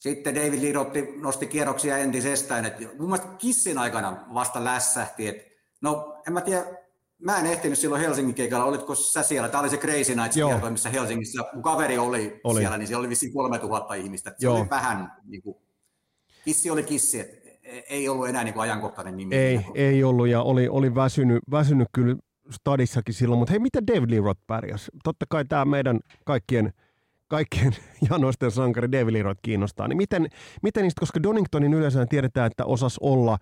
[0.00, 2.64] sitten David Lirotti nosti kierroksia entisestään.
[2.64, 5.42] Että mun mielestä Kissin aikana vasta lässähti, että
[5.80, 6.64] no en mä tiedä,
[7.18, 9.48] mä en ehtinyt silloin Helsingin keikalla, olitko sä siellä?
[9.48, 12.60] Tämä oli se Crazy Nights kierto, missä Helsingissä mun kaveri oli, oli.
[12.60, 14.30] siellä, niin siellä oli vissiin 3000 ihmistä.
[14.30, 14.56] Se Joo.
[14.56, 15.56] oli vähän, niin kuin,
[16.44, 17.50] kissi oli kissi, että
[17.88, 19.36] ei ollut enää niin kuin ajankohtainen nimi.
[19.36, 22.16] Ei, ei ollut ja oli, oli väsynyt, väsynyt kyllä
[22.50, 24.90] stadissakin silloin, mutta hei, miten David Lee Roth pärjäs?
[25.04, 26.72] Totta kai tämä meidän kaikkien,
[27.30, 27.76] kaikkien
[28.10, 29.88] janoisten sankari David Lee Roth kiinnostaa.
[29.88, 30.28] Niin miten,
[30.62, 33.38] miten niistä, koska Doningtonin yleensä tiedetään, että osas olla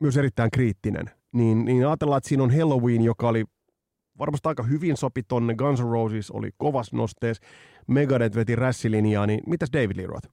[0.00, 3.44] myös erittäin kriittinen, niin, niin ajatellaan, että siinä on Halloween, joka oli
[4.18, 7.40] varmasti aika hyvin sopi tonne, Guns N' Roses oli kovas nostees,
[7.86, 10.28] Megadeth veti rässilinjaa, niin mitäs David Lee Roth?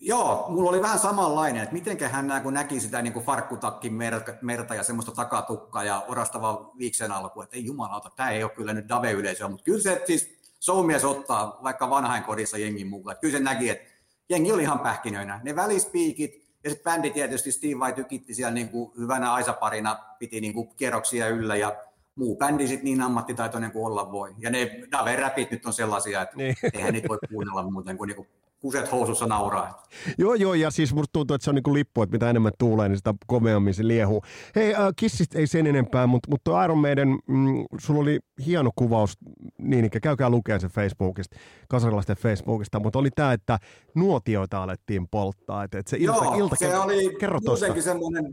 [0.00, 3.94] Joo, mulla oli vähän samanlainen, että mitenköhän nämä, kun näki sitä niin kuin farkkutakkin
[4.42, 8.74] merta, ja semmoista takatukkaa ja orastava viiksen alku, että ei jumalauta, tämä ei ole kyllä
[8.74, 13.16] nyt Dave-yleisöä, mutta kyllä se siis soumies ottaa vaikka vanhainkodissa jengin mukaan.
[13.20, 13.90] Kyllä se näki, että
[14.28, 15.40] jengi oli ihan pähkinöinä.
[15.42, 20.40] Ne välispiikit ja sitten bändi tietysti Steve Vai tykitti siellä niin kuin hyvänä aisaparina, piti
[20.40, 21.76] niin kuin kierroksia yllä ja
[22.14, 24.34] muu bändi sitten niin ammattitaitoinen kuin olla voi.
[24.38, 26.56] Ja ne Dave-räpit nyt on sellaisia, että niin.
[26.72, 28.28] eihän niitä voi kuunnella muuten kuin, niin kuin
[28.60, 29.82] kuset housussa nauraa.
[30.18, 32.52] Joo, joo, ja siis musta tuntuu, että se on niin kuin lippu, että mitä enemmän
[32.58, 34.22] tuulee, niin sitä komeammin se liehuu.
[34.56, 39.18] Hei, äh, Kissistä ei sen enempää, mutta, mutta Iron Maiden, mm, sulla oli hieno kuvaus,
[39.58, 41.36] niin että käykää lukea se Facebookista,
[41.68, 43.58] kasarilaisten Facebookista, mutta oli tämä, että
[43.94, 48.24] nuotioita alettiin polttaa, että, että se ilta, joo, ilta se oli muutenkin semmoinen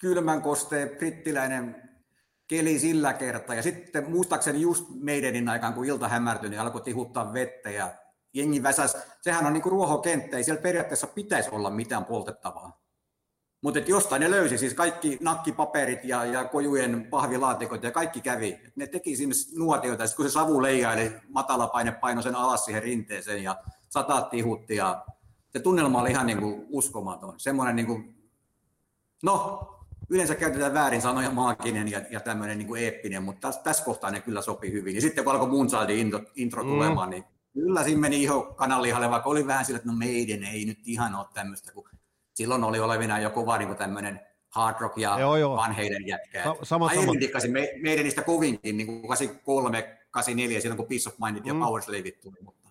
[0.00, 1.76] kylmän kosteen brittiläinen
[2.48, 3.56] keli sillä kertaa.
[3.56, 8.01] Ja sitten muistaakseni just meidänin aikaan, kun ilta hämärtyi, niin alkoi tihuttaa vettä ja
[8.34, 8.96] jengi väsäs.
[9.20, 12.82] Sehän on niin kuin ruohokenttä, ei siellä periaatteessa pitäisi olla mitään poltettavaa.
[13.62, 18.60] Mutta jostain ne löysi, siis kaikki nakkipaperit ja, ja kojujen pahvilaatikot ja kaikki kävi.
[18.76, 23.42] Ne teki sinne nuotioita, kun se savu leijaili, matala paine paino sen alas siihen rinteeseen
[23.42, 23.56] ja
[23.88, 25.04] sataat tihutti ja
[25.48, 27.34] se tunnelma oli ihan niin kuin uskomaton.
[27.36, 28.14] Semmoinen niin kuin,
[29.22, 29.68] no,
[30.10, 34.10] yleensä käytetään väärin sanoja maaginen ja, ja tämmöinen niin kuin eeppinen, mutta tässä, tässä kohtaa
[34.10, 34.94] ne kyllä sopi hyvin.
[34.94, 36.70] Ja sitten kun alkoi Moonchildin intro, intro mm.
[36.70, 40.64] tulemaan, niin kyllä siinä meni iho kananlihalle, vaikka oli vähän sillä, että no meidän ei
[40.64, 41.88] nyt ihan ole tämmöistä, kun
[42.34, 45.56] silloin oli olevina jo kova niin tämmöinen hard rock ja joo, joo.
[45.56, 46.44] vanheiden jätkää.
[46.44, 47.20] Sa- sama, sama.
[47.20, 51.54] dikkasin me, meidän niistä kovinkin, niin kuin 83, 84, silloin kun Peace of Mindit ja
[51.54, 51.60] mm.
[51.60, 52.36] Power Slaveit tuli.
[52.42, 52.68] Mutta...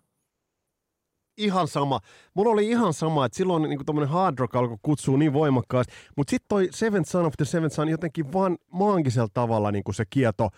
[1.37, 1.99] Ihan sama.
[2.33, 6.31] Mulla oli ihan sama, että silloin niin tuommoinen hard rock alkoi kutsua niin voimakkaasti, mutta
[6.31, 10.03] sitten toi Seventh Son of the Seventh Son jotenkin vaan maangisella tavalla niin kuin se
[10.09, 10.49] kieto,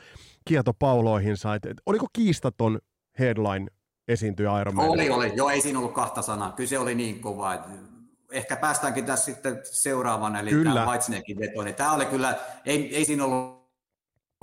[0.45, 1.55] kieto pauloihinsa.
[1.55, 2.79] Et, et, oliko kiistaton
[3.19, 3.67] headline
[4.07, 4.89] esiintyä Iron Man?
[4.89, 5.31] Oli, oli.
[5.35, 6.51] Joo, ei siinä ollut kahta sanaa.
[6.51, 7.69] Kyllä se oli niin kova, että
[8.31, 10.73] ehkä päästäänkin tässä sitten seuraavana, eli kyllä.
[10.73, 11.63] tämä Whitesnakein veto.
[11.63, 12.35] Niin tämä oli kyllä,
[12.65, 13.63] ei, ei siinä ollut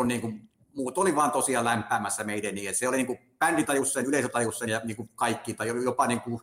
[0.04, 3.92] niin kuin, muut oli vaan tosiaan lämpäämässä meidän niin, se oli niin kuin, bändi tajus
[3.92, 6.40] sen, yleisö tajus sen ja niin kuin kaikki, tai jopa niin kuin,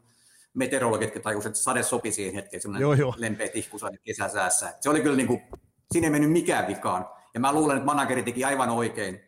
[0.53, 3.13] meteorologitkin tajus, että sade sopi siihen hetkeen, semmoinen joo, joo.
[3.17, 4.73] lempeä tihkusade kesäsäässä.
[4.79, 5.41] Se oli kyllä niin kuin,
[5.91, 7.09] siinä ei mennyt mikään vikaan.
[7.33, 9.21] Ja mä luulen, että manageri teki aivan oikein,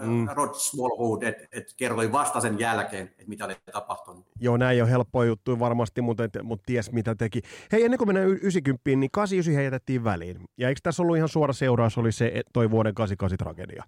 [0.00, 0.28] mm.
[0.34, 4.26] Rod Smallwood, että et kertoi vasta sen jälkeen, että mitä oli tapahtunut.
[4.40, 7.42] Joo, näin on helppo juttu varmasti, mutta, et, mutta ties mitä teki.
[7.72, 10.40] Hei, ennen kuin mennään 90, niin 89 heitettiin väliin.
[10.56, 13.84] Ja eikö tässä ollut ihan suora seuraus, oli se toi vuoden 88 tragedia?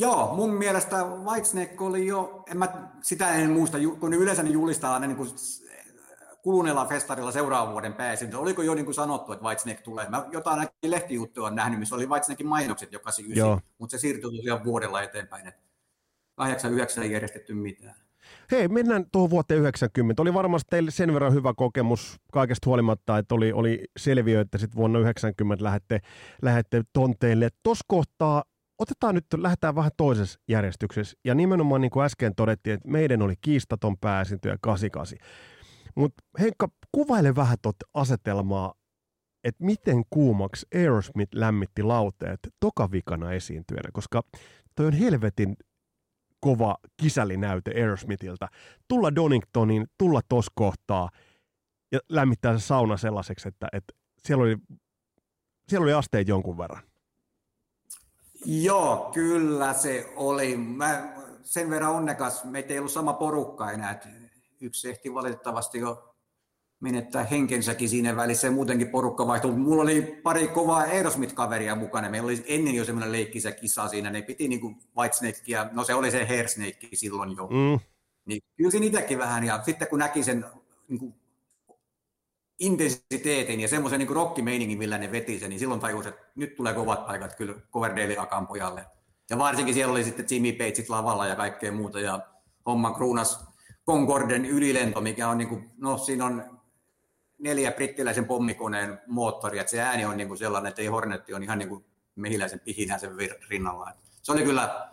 [0.00, 2.68] Joo, mun mielestä Whitesnake oli jo, en mä
[3.02, 5.28] sitä en muista, kun yleensä ne julistaa niin kuin
[6.42, 8.36] kuluneella festarilla seuraavan vuoden pääsin.
[8.36, 10.08] Oliko jo niin kuin sanottu, että Whitesnake tulee?
[10.08, 14.64] Mä jotain lehtijuttuja on nähnyt, missä oli Whitesnakein mainokset jo 89, mutta se siirtyi tosiaan
[14.64, 15.46] vuodella eteenpäin.
[15.46, 15.60] Että
[16.34, 17.94] 89 ei järjestetty mitään.
[18.50, 20.22] Hei, mennään tuohon vuoteen 90.
[20.22, 24.76] Oli varmasti teille sen verran hyvä kokemus kaikesta huolimatta, että oli, oli selviö, että sitten
[24.76, 26.00] vuonna 90 lähette,
[26.42, 27.48] lähette tonteille.
[27.62, 28.44] Tuossa kohtaa
[28.78, 31.16] otetaan nyt, lähdetään vähän toisessa järjestyksessä.
[31.24, 35.18] Ja nimenomaan niin kuin äsken todettiin, että meidän oli kiistaton pääsintyjä 88.
[35.98, 38.74] Mutta Henkka, kuvaile vähän tuota asetelmaa,
[39.44, 44.22] että miten kuumaksi Aerosmith lämmitti lauteet tokavikana esiintyjänä, koska
[44.74, 45.56] toi on helvetin
[46.40, 48.48] kova kisälinäyte Aerosmithiltä.
[48.88, 51.10] Tulla Doningtonin, tulla tos kohtaa
[51.92, 54.56] ja lämmittää se sauna sellaiseksi, että, että siellä, oli,
[55.68, 56.82] siellä oli asteet jonkun verran.
[58.44, 60.56] Joo, kyllä se oli.
[60.56, 64.00] Mä sen verran onnekas, meitä ei ollut sama porukka enää.
[64.60, 66.14] Yksi ehti valitettavasti jo
[66.80, 69.52] menettää henkensäkin siinä välissä ja muutenkin porukka vaihtui.
[69.52, 72.10] Mulla oli pari kovaa Aerosmith-kaveria mukana.
[72.10, 74.10] Meillä oli ennen jo semmoinen leikkisä kisa siinä.
[74.10, 77.46] Ne piti niin Whitesnakea, no se oli se Hairsnake silloin jo.
[77.46, 77.80] Mm.
[78.24, 79.44] Niin kyllä itsekin vähän.
[79.44, 80.44] Ja sitten kun näki sen
[80.88, 81.14] niin kuin
[82.58, 86.74] intensiteetin ja semmoisen niin rockimeiningin, millä ne veti sen, niin silloin tajus, että nyt tulee
[86.74, 88.86] kovat paikat kyllä Coverdale Akan pojalle.
[89.30, 92.00] Ja varsinkin siellä oli sitten Jimmy Pagesit lavalla ja kaikkea muuta.
[92.00, 92.20] Ja
[92.66, 93.47] homman kruunas
[93.88, 96.60] Concorden ylilento, mikä on, niin kuin, no siinä on
[97.38, 101.42] neljä brittiläisen pommikoneen moottori, että se ääni on niin kuin sellainen, että ei Hornetti on
[101.42, 103.10] ihan niin kuin mehiläisen pihinäisen
[103.48, 103.92] rinnalla.
[104.22, 104.88] Se oli kyllä,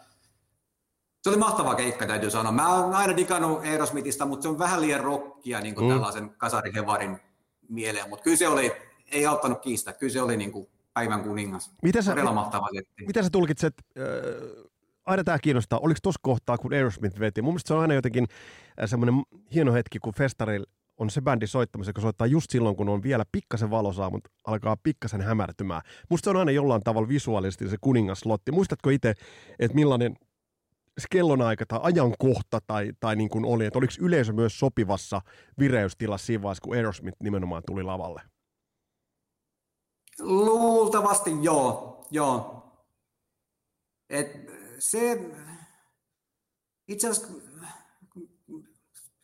[1.22, 2.52] se oli mahtava keikka, täytyy sanoa.
[2.52, 5.94] Mä oon aina digannut Aerosmithista, mutta se on vähän liian rockia niin kuin mm.
[5.94, 7.20] tällaisen kasarihevarin
[7.70, 8.72] mieleen, mutta kyllä se oli,
[9.12, 11.72] ei auttanut kiistää, kyllä se oli niin kuin päivän kuningas.
[11.84, 13.24] Mitä sä, Todella mahtava setti.
[13.24, 14.04] Sä tulkitset, äh,
[15.06, 17.42] aina tämä kiinnostaa, oliko tuossa kohtaa, kun Aerosmith veti?
[17.42, 18.28] Mun mielestä se on aina jotenkin
[18.82, 20.66] äh, semmoinen hieno hetki, kun festarilla
[20.98, 24.78] on se bändi soittamassa, joka soittaa just silloin, kun on vielä pikkasen valosaa, mutta alkaa
[24.84, 25.82] pikkasen hämärtymään.
[26.10, 28.52] Musta se on aina jollain tavalla visuaalisesti se kuningaslotti.
[28.52, 29.14] Muistatko itse,
[29.60, 30.16] että millainen
[31.12, 35.22] kellonaika tai ajankohta tai, tai niin kuin oli, että oliko yleisö myös sopivassa
[35.60, 38.22] vireystilassa siinä vaiheessa, kun Aerosmith nimenomaan tuli lavalle?
[40.20, 42.62] Luultavasti joo, joo.
[44.10, 45.32] Et se,
[46.88, 47.34] itse asiassa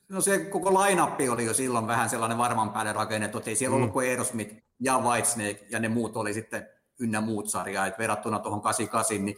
[0.09, 3.75] no se koko lainappi oli jo silloin vähän sellainen varman päälle rakennettu, että ei siellä
[3.75, 3.81] mm.
[3.81, 8.39] ollut kuin Aerosmith ja Whitesnake ja ne muut oli sitten ynnä muut sarjaa, että verrattuna
[8.39, 9.37] tuohon 88, niin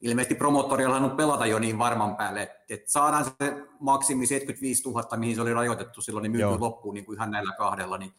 [0.00, 3.32] ilmeisesti promottorilla on pelata jo niin varman päälle, että saadaan se
[3.80, 7.52] maksimi 75 000, mihin se oli rajoitettu silloin, niin myyty loppuun niin kuin ihan näillä
[7.58, 8.12] kahdella, niin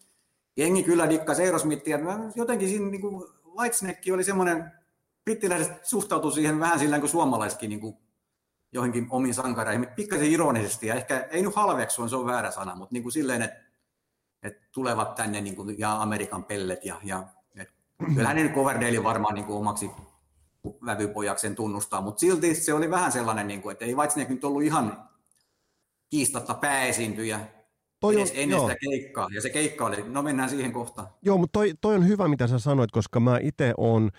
[0.58, 2.00] jengi kyllä dikkasi Aerosmithia,
[2.36, 3.24] jotenkin siinä niin kuin
[3.60, 4.72] Whitesnake oli semmoinen,
[5.24, 7.98] brittiläiset suhtautui siihen vähän sillä kuin suomalaiskin niin kuin
[8.72, 12.94] joihinkin omiin sankareihin, pikkasen ironisesti, ja ehkä ei nyt halveksua, se on väärä sana, mutta
[12.94, 13.60] niin kuin silleen, että,
[14.44, 17.24] että tulevat tänne niin kuin, ja Amerikan pellet, ja, ja
[17.56, 17.74] että,
[18.16, 19.92] kyllähän ne Coverdale varmaan niin kuin omaksi
[20.86, 24.64] vävypojakseen tunnustaa, mutta silti se oli vähän sellainen, niin kuin, että ei Whitesnake nyt ollut
[24.64, 25.10] ihan
[26.10, 27.40] kiistatta pääesiintyjä
[28.00, 28.68] toi on, ennen joo.
[28.68, 31.08] sitä keikkaa, ja se keikka oli, no mennään siihen kohtaan.
[31.22, 34.12] Joo, mutta toi, toi on hyvä, mitä sä sanoit, koska mä itse olen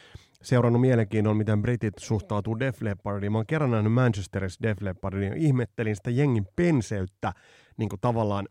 [0.43, 3.33] seurannut mielenkiinnolla, miten britit suhtautuu Def Leppardiin.
[3.33, 7.33] Mä oon kerran nähnyt Manchesterissa Def Leppardin ja ihmettelin sitä jengin penseyttä
[7.77, 8.49] niin kuin tavallaan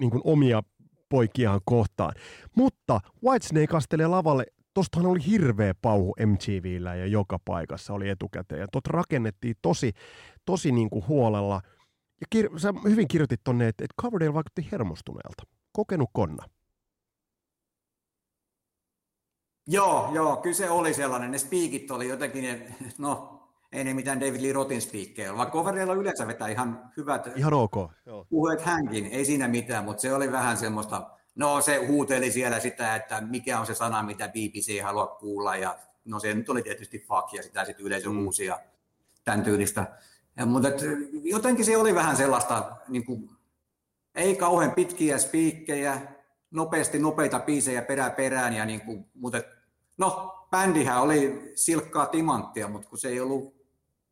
[0.00, 0.62] niin kuin omia
[1.08, 2.12] poikiaan kohtaan.
[2.56, 8.60] Mutta Whitesnake astelee lavalle tostahan oli hirveä pauhu MTVllä ja joka paikassa oli etukäteen.
[8.60, 9.92] Ja tot rakennettiin tosi,
[10.44, 11.60] tosi niin kuin huolella.
[12.20, 15.42] Ja kir- sä hyvin kirjoitit tonne, että, että Coverdale vaikutti hermostuneelta.
[15.72, 16.44] Kokenut konna.
[19.70, 21.30] Joo, joo, kyllä se oli sellainen.
[21.30, 23.38] Ne spiikit oli jotenkin, no
[23.72, 27.74] ei ne mitään David Lee Rotin spiikkejä vaikka Coverdale yleensä vetää ihan hyvät ihan ok.
[28.06, 28.26] Joo.
[28.30, 32.94] puheet hänkin, ei siinä mitään, mutta se oli vähän semmoista, no se huuteli siellä sitä,
[32.94, 36.62] että mikä on se sana, mitä BBC ei halua kuulla, ja no se nyt oli
[36.62, 38.22] tietysti fuck, ja sitä sitten yleisö mm.
[38.22, 38.60] huusi, ja
[39.24, 39.86] tämän tyylistä.
[40.36, 40.80] Ja, mutta et,
[41.22, 43.30] jotenkin se oli vähän sellaista, niin kuin,
[44.14, 46.00] ei kauhean pitkiä spiikkejä,
[46.50, 49.42] nopeasti nopeita biisejä perä perään, ja niin kuin, mutta
[49.98, 53.54] no, bändihän oli silkkaa timanttia, mutta kun se ei ollut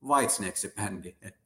[0.04, 1.16] Whitesnake se bändi.
[1.22, 1.36] Et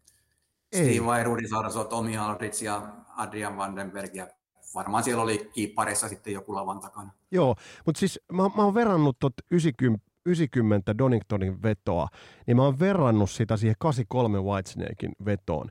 [0.74, 2.82] Steve Vai, Rudi Sarso, Tommy Aldrich ja
[3.16, 4.26] Adrian Vandenberg ja
[4.74, 7.12] varmaan siellä oli kiipparissa sitten joku lavan takana.
[7.30, 12.08] Joo, mutta siis mä, mä oon verrannut tot 90, 90 Doningtonin vetoa,
[12.46, 15.68] niin mä oon verrannut sitä siihen 83 Whitesnakein vetoon.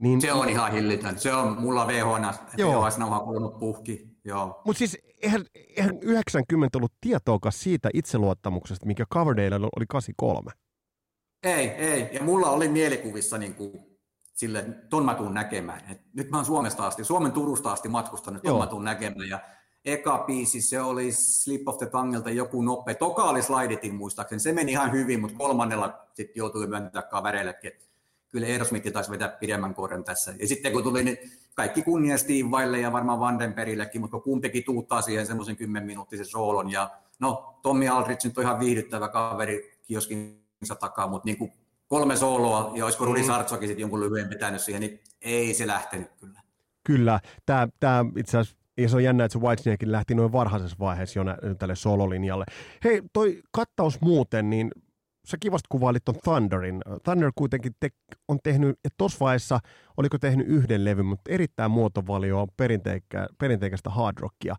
[0.00, 1.18] Niin, se on ihan hillitön.
[1.18, 4.10] Se on mulla VHS, VHS-nauha kulunut puhki.
[4.64, 5.44] Mutta siis eihän,
[5.76, 10.50] eihän 90 ollut tietoakaan siitä itseluottamuksesta, mikä Coverdale oli 83.
[11.42, 12.08] Ei, ei.
[12.12, 13.72] Ja mulla oli mielikuvissa niin kuin,
[14.32, 15.80] sille, ton mä tuun näkemään.
[15.90, 19.28] Et nyt mä oon Suomesta asti, Suomen Turusta asti matkustanut, ton mä tuun näkemään.
[19.28, 19.40] Ja
[19.84, 22.94] eka biisi, se oli Slip of the Tonguelta joku nopea.
[22.94, 27.89] Toka oli Slidetin muistaakseni, se meni ihan hyvin, mutta kolmannella sitten joutui myöntää kavereillekin, että
[28.30, 30.34] kyllä Aerosmith taisi vetää pidemmän korren tässä.
[30.38, 31.18] Ja sitten kun tuli, niin
[31.54, 36.72] kaikki kunnia Steve ja varmaan Vandenbergillekin, mutta kumpikin tuuttaa siihen semmoisen kymmenminuuttisen soolon.
[36.72, 41.52] Ja no, Tommy Aldrich nyt on ihan viihdyttävä kaveri kioskinsa takaa, mutta niin kuin
[41.88, 43.26] kolme sooloa, ja olisiko Rudi mm.
[43.26, 46.40] Sartsokin sitten jonkun lyhyen pitänyt siihen, niin ei se lähtenyt kyllä.
[46.84, 50.76] Kyllä, tämä, tämä itse asiassa ja se on jännä, että se Whitesnake lähti noin varhaisessa
[50.80, 51.24] vaiheessa jo
[51.58, 52.44] tälle sololinjalle.
[52.84, 54.70] Hei, toi kattaus muuten, niin
[55.30, 56.82] sä kivasti kuvailit ton Thunderin.
[57.04, 57.88] Thunder kuitenkin te,
[58.28, 59.58] on tehnyt, että tuossa vaiheessa
[59.96, 64.56] oliko tehnyt yhden levyn, mutta erittäin muotovalioa perinteikä, perinteikästä hard rockia.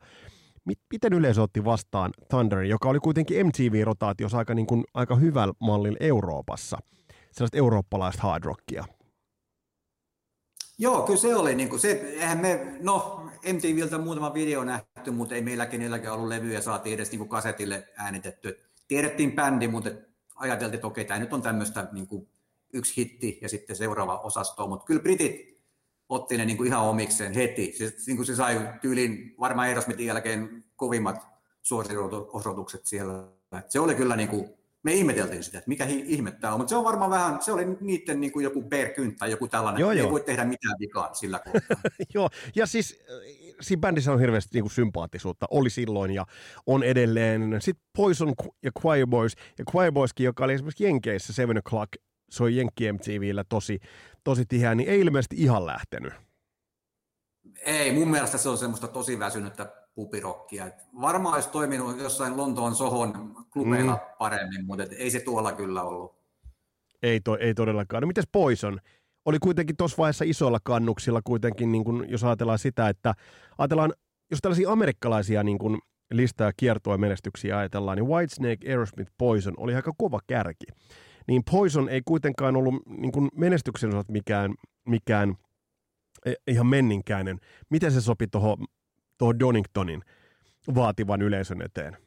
[0.94, 5.98] Miten yleisö otti vastaan Thunderin, joka oli kuitenkin MTV-rotaatiossa aika, niin kuin, aika hyvällä mallilla
[6.00, 6.78] Euroopassa?
[7.32, 8.86] Sellaista eurooppalaista hard rockia.
[10.78, 11.56] Joo, kyllä se oli.
[11.56, 16.28] Niin kuin se, eihän me, no MTVltä muutama video nähty, mutta ei meillä kenelläkään ollut
[16.28, 18.60] levyjä, saatiin edes niin kuin kasetille äänitetty.
[18.88, 19.90] Tiedettiin bändi, mutta
[20.42, 22.28] ajateltiin, että okei, tämä nyt on tämmöistä niin kuin
[22.74, 25.62] yksi hitti ja sitten seuraava osasto, mutta kyllä britit
[26.10, 27.74] otti ne niin kuin ihan omikseen heti.
[27.78, 31.28] Se, niin kuin se sai tyylin varmaan Aerosmithin jälkeen kovimmat
[31.62, 33.24] suosiosoitukset siellä.
[33.60, 34.50] Et se oli kyllä niin kuin,
[34.84, 37.66] me ihmeteltiin sitä, että mikä ihme tämä on, mutta se on varmaan vähän, se oli
[37.82, 40.12] niiden niin kuin joku Berkynt tai joku tällainen, joo, ei joo.
[40.12, 41.40] voi tehdä mitään vikaa sillä
[42.14, 43.04] joo, ja siis
[43.62, 46.26] siinä bändissä on hirveästi niin kuin sympaattisuutta, oli silloin ja
[46.66, 47.56] on edelleen.
[47.60, 52.56] Sitten Poison ja Choir Boys, ja Choir Boyskin, joka oli esimerkiksi Jenkeissä Seven O'Clock, soi
[52.56, 53.80] Jenkki MTVllä tosi,
[54.24, 56.14] tosi tiheä, niin ei ilmeisesti ihan lähtenyt.
[57.66, 60.68] Ei, mun mielestä se on semmoista tosi väsynyttä pupirokkia.
[60.68, 64.18] Et varmaan olisi toiminut jossain Lontoon Sohon klubeilla mm.
[64.18, 66.16] paremmin, mutta ei se tuolla kyllä ollut.
[67.04, 68.02] Ei, to, ei todellakaan.
[68.02, 68.80] No mites Poison?
[69.26, 73.14] Oli kuitenkin tuossa vaiheessa isoilla kannuksilla kuitenkin, niin kun, jos ajatellaan sitä, että
[73.58, 73.94] ajatellaan,
[74.32, 75.80] jos tällaisia amerikkalaisia niin kun,
[76.12, 80.66] listaa kiertoa menestyksiä ajatellaan, niin Whitesnake, Aerosmith, Poison oli aika kova kärki.
[81.28, 84.56] Niin Poison ei kuitenkaan ollut niin kun menestyksen osalta mikään,
[84.88, 85.36] mikään
[86.26, 87.40] e, ihan menninkäinen.
[87.70, 90.02] Miten se sopi tuohon Doningtonin
[90.76, 91.98] vaativan yleisön eteen?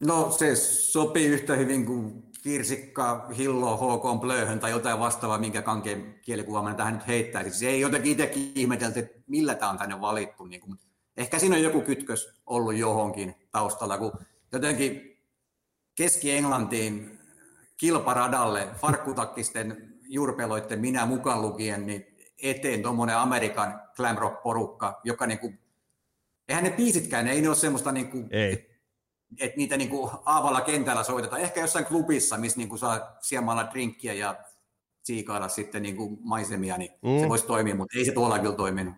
[0.00, 6.14] No se sopii yhtä hyvin kuin kirsikka, hillo, HK, blöhön tai jotain vastaavaa, minkä kankeen
[6.22, 7.58] kielikuva tähän nyt heittäisi.
[7.58, 10.44] Se ei jotenkin itsekin ihmetelty, että millä tämä on tänne valittu.
[10.44, 10.78] Niin kuin,
[11.16, 14.12] ehkä siinä on joku kytkös ollut johonkin taustalla, kun
[14.52, 15.18] jotenkin
[15.94, 17.18] Keski-Englantiin
[17.76, 25.52] kilparadalle farkkutakkisten juurpeloiden minä mukaan lukien, niin eteen tuommoinen Amerikan glam rock porukka, joka niinku,
[26.48, 28.69] eihän ne biisitkään, ei ne ole semmoista niinku, ei
[29.38, 31.42] että niitä niin kuin aavalla kentällä soitetaan.
[31.42, 34.44] Ehkä jossain klubissa, missä niin kuin saa siemalla drinkkiä ja
[35.02, 37.20] siikailla sitten niin kuin maisemia, niin mm.
[37.20, 38.94] se voisi toimia, mutta ei se tuolla kyllä toiminut.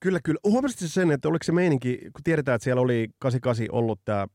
[0.00, 0.40] Kyllä, kyllä.
[0.44, 4.26] Huomasitko sen, että oliko se meininki, kun tiedetään, että siellä oli 88 ollut tämä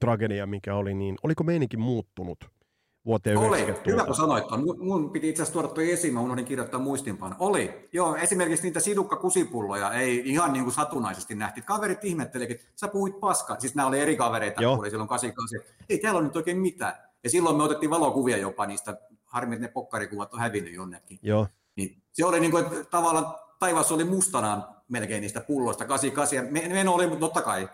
[0.00, 2.38] tragedia, mikä oli, niin oliko meininki muuttunut?
[3.08, 4.44] Vuoteen Oli, hyvä kun sanoit
[4.78, 7.36] Mun, piti itse asiassa tuoda tuo esiin, mä unohdin kirjoittaa muistinpaan.
[7.38, 11.62] Oli, joo, esimerkiksi niitä sidukka-kusipulloja ei ihan niin kuin satunnaisesti nähty.
[11.62, 13.60] Kaverit ihmettelikin, että sä puhuit paskaa.
[13.60, 14.74] Siis nämä oli eri kavereita, joo.
[14.74, 15.76] kun oli silloin 88.
[15.88, 16.94] Ei täällä ole nyt oikein mitään.
[17.24, 18.96] Ja silloin me otettiin valokuvia jopa niistä.
[19.24, 21.18] Harmi, että ne pokkarikuvat on hävinnyt jonnekin.
[21.22, 21.46] Joo.
[21.76, 26.52] Niin, se oli niin kuin, että tavallaan taivas oli mustanaan melkein niistä pulloista, 88.
[26.52, 27.68] Me, me oli, mutta totta kai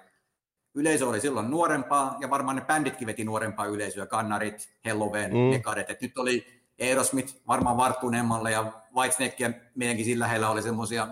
[0.75, 5.37] yleisö oli silloin nuorempaa, ja varmaan ne bänditkin veti nuorempaa yleisöä, Kannarit, Helloween, mm.
[5.37, 6.47] Mekadet, että nyt oli
[6.81, 11.09] Aerosmith varmaan varttuneemmalle, ja Whitesnake ja meidänkin sillä lähellä oli semmoisia,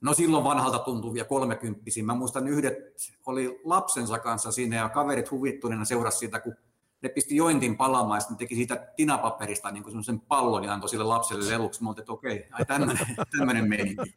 [0.00, 2.04] no silloin vanhalta tuntuvia kolmekymppisiä.
[2.04, 2.78] Mä muistan yhdet
[3.26, 6.56] oli lapsensa kanssa siinä, ja kaverit huvittuneena seurasi sitä, kun
[7.04, 11.50] ne pisti jointin palaamaan ja teki siitä tinapaperista niin semmoisen pallon ja antoi sille lapselle
[11.50, 11.82] leluksi.
[11.82, 14.14] Mä että okei, ai tämmöinen meininki.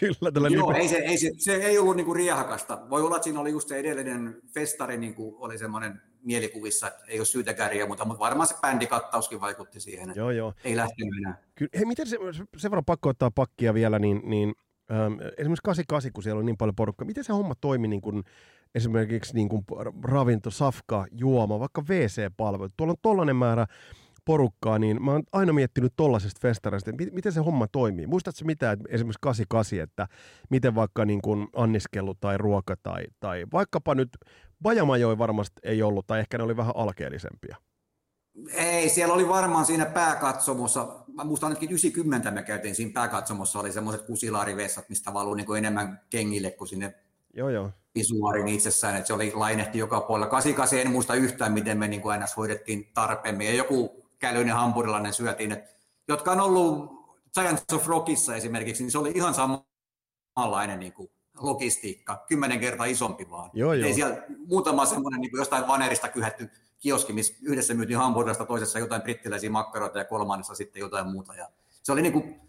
[0.00, 2.78] Kyllä, tällä Joo, ei se, ei se, se, ei ollut niin kuin riehakasta.
[2.90, 7.04] Voi olla, että siinä oli just se edellinen festari, niin kuin oli semmoinen mielikuvissa, että
[7.08, 10.54] ei ole syytä kärjää, mutta, mutta varmaan se bändikattauskin vaikutti siihen, joo, joo.
[10.64, 11.38] ei lähtenyt enää.
[11.54, 12.18] Kyllä, hei, miten se,
[12.56, 14.54] sen verran pakko ottaa pakkia vielä, niin, niin
[14.90, 18.24] ähm, esimerkiksi 88, kun siellä on niin paljon porukkaa, miten se homma toimi niin kuin,
[18.74, 19.64] esimerkiksi niin kuin
[20.02, 22.72] ravinto, safka, juoma, vaikka WC-palvelut.
[22.76, 23.66] Tuolla on tollainen määrä
[24.28, 28.06] porukkaa, niin mä oon aina miettinyt tollaisesta festareista, että miten se homma toimii.
[28.06, 30.08] Muistatko mitään, että esimerkiksi 88, että
[30.50, 34.08] miten vaikka niin kuin anniskelu tai ruoka tai, tai vaikkapa nyt
[34.62, 37.56] Bajamajoi varmasti ei ollut, tai ehkä ne oli vähän alkeellisempia.
[38.52, 43.72] Ei, siellä oli varmaan siinä pääkatsomossa, mä muistan ainakin 90 me käytiin siinä pääkatsomossa, oli
[43.72, 46.94] semmoiset kusilaarivessat, mistä valuu niin kuin enemmän kengille kuin sinne
[47.34, 50.30] joo, joo visuaarin itsessään, että se oli lainehti joka puolella.
[50.30, 55.12] 88 en muista yhtään, miten me niin kuin aina hoidettiin tarpeemme, ja joku kälyinen hampurilainen
[55.12, 55.74] syötiin, että,
[56.08, 56.98] jotka on ollut
[57.34, 63.30] Giants of Rockissa esimerkiksi, niin se oli ihan samanlainen niin kuin logistiikka, kymmenen kertaa isompi
[63.30, 63.50] vaan.
[63.52, 63.88] Joo, joo.
[63.88, 69.02] Ei siellä muutama semmoinen niin jostain vanerista kyhätty kioski, missä yhdessä myytiin hampurilasta, toisessa jotain
[69.02, 71.34] brittiläisiä makkaroita ja kolmannessa sitten jotain muuta.
[71.34, 71.48] Ja
[71.82, 72.40] se oli niin kuin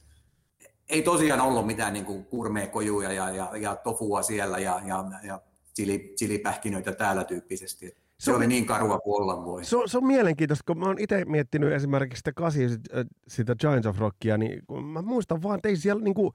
[0.90, 5.42] ei tosiaan ollut mitään niin kurmeekojuja ja, ja, ja tofua siellä ja, ja, ja
[5.76, 7.88] chili, chilipähkinöitä täällä tyyppisesti.
[7.88, 9.66] Se, se oli niin karua kuin olla voi.
[9.66, 13.56] Se on, se on mielenkiintoista, kun mä oon itse miettinyt esimerkiksi sitä kasi, äh, sitä
[13.56, 16.34] Giants of Rockia, niin mä muistan vaan, että ei siellä niin kuin,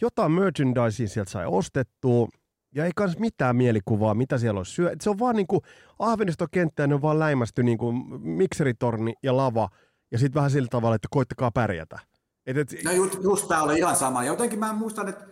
[0.00, 2.28] jotain merchandisea sieltä sai ostettua,
[2.74, 4.96] ja ei kans mitään mielikuvaa, mitä siellä on syö.
[5.00, 5.60] Se on vaan niin kuin
[5.98, 9.68] Ahvenistokenttä, ne on vaan läimästy niin kuin mikseritorni ja lava,
[10.10, 11.98] ja sitten vähän sillä tavalla, että koittakaa pärjätä.
[12.46, 12.74] Et, et...
[12.84, 14.24] No just, just tämä oli ihan sama.
[14.24, 15.24] Jotenkin mä muistan, että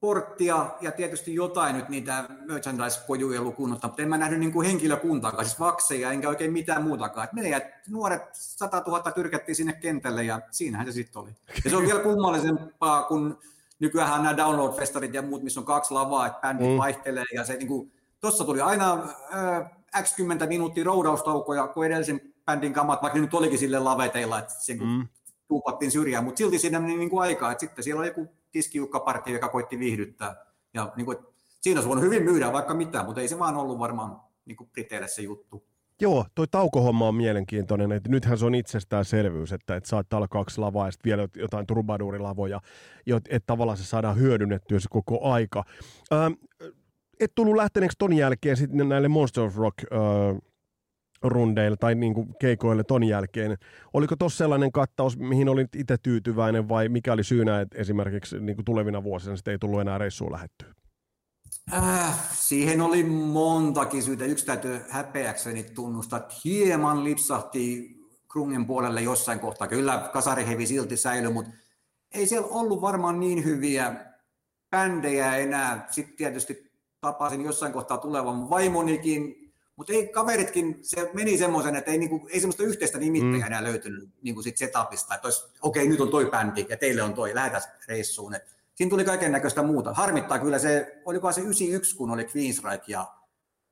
[0.00, 5.44] porttia ja tietysti jotain nyt niitä merchandise-kojuja lukuun mutta en mä nähnyt niin kuin henkilökuntaakaan,
[5.44, 7.24] siis vakseja enkä oikein mitään muutakaan.
[7.24, 11.30] Et meidän nuoret 100 000 tyrkättiin sinne kentälle ja siinähän se sitten oli.
[11.64, 13.38] Ja se on vielä kummallisempaa, kun
[13.78, 16.76] nykyään nämä download-festarit ja muut, missä on kaksi lavaa, että bändi mm.
[16.76, 18.92] vaihtelee ja se niin kuin, tossa tuli aina
[19.34, 24.54] äh, x 10 minuuttia roudaustaukoja, kun edellisen bändin kamat, vaikka nyt olikin sille laveteilla, että
[24.58, 25.08] sen mm
[25.50, 29.34] tuupattiin syrjään, mutta silti siinä meni niin kuin aikaa, että sitten siellä oli joku tiskiukkapartio,
[29.34, 30.36] joka koitti viihdyttää.
[30.74, 31.18] Ja niin kuin,
[31.60, 34.70] siinä olisi voinut hyvin myydä vaikka mitään, mutta ei se vaan ollut varmaan niin kuin
[34.70, 35.64] Briteille se juttu.
[36.00, 40.60] Joo, toi taukohomma on mielenkiintoinen, että nythän se on itsestäänselvyys, että, että saattaa olla kaksi
[40.60, 42.60] lavaa ja vielä jotain trubadurilavoja,
[43.06, 45.64] että tavallaan se saadaan hyödynnettyä se koko aika.
[46.12, 46.32] Ähm,
[47.20, 49.98] et tullut lähteneeksi ton jälkeen sitten näille Monster of Rock äh,
[51.22, 53.56] rundeille tai niin kuin keikoille ton jälkeen.
[53.92, 58.56] Oliko tuossa sellainen kattaus, mihin olit itse tyytyväinen vai mikä oli syynä, että esimerkiksi niin
[58.56, 60.74] kuin tulevina vuosina sitten ei tullut enää reissuun lähettyä?
[61.72, 64.24] Äh, siihen oli montakin syytä.
[64.24, 67.90] Yksi täytyy häpeäkseni tunnustaa, että hieman lipsahti
[68.32, 69.68] Krungen puolelle jossain kohtaa.
[69.68, 71.50] Kyllä kasarihevi silti säilyi, mutta
[72.14, 73.94] ei siellä ollut varmaan niin hyviä
[74.70, 75.86] bändejä enää.
[75.90, 79.39] Sitten tietysti tapasin jossain kohtaa tulevan vaimonikin,
[79.80, 83.46] mutta ei kaveritkin, se meni semmoisen, että ei, niinku, ei semmoista yhteistä nimittäjää mm.
[83.46, 87.14] enää löytynyt niinku sit setupista, että okei, okay, nyt on toi bändi ja teille on
[87.14, 88.34] toi, lähdetään reissuun.
[88.34, 89.94] Et siinä tuli kaiken näköistä muuta.
[89.94, 93.06] Harmittaa kyllä se, oliko se 91, kun oli Queensryche ja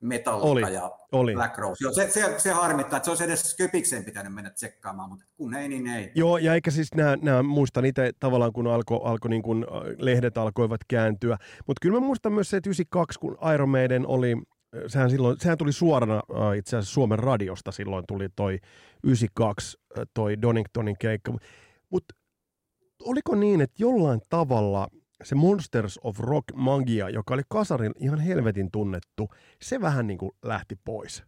[0.01, 1.35] Metallica oli, ja oli.
[1.35, 1.85] Black Rose.
[1.85, 5.55] Joo, se, se, se, harmittaa, että se olisi edes Köpikseen pitänyt mennä tsekkaamaan, mutta kun
[5.55, 6.13] ei, niin ei.
[6.15, 9.83] Joo, ja eikä siis nämä, nämä muistan itse tavallaan, kun alko, alko niin kuin äh,
[9.97, 14.37] lehdet alkoivat kääntyä, mutta kyllä mä muistan myös se, että 92, kun Iron Maiden oli,
[14.87, 18.59] sehän, silloin, sehän tuli suorana äh, itse asiassa Suomen radiosta silloin tuli toi
[19.05, 19.79] 92,
[20.15, 21.33] toi Doningtonin keikka,
[21.91, 22.15] mutta
[23.05, 24.89] oliko niin, että jollain tavalla
[25.25, 29.29] se Monsters of Rock magia, joka oli kasarin ihan helvetin tunnettu,
[29.63, 31.23] se vähän niin kuin lähti pois.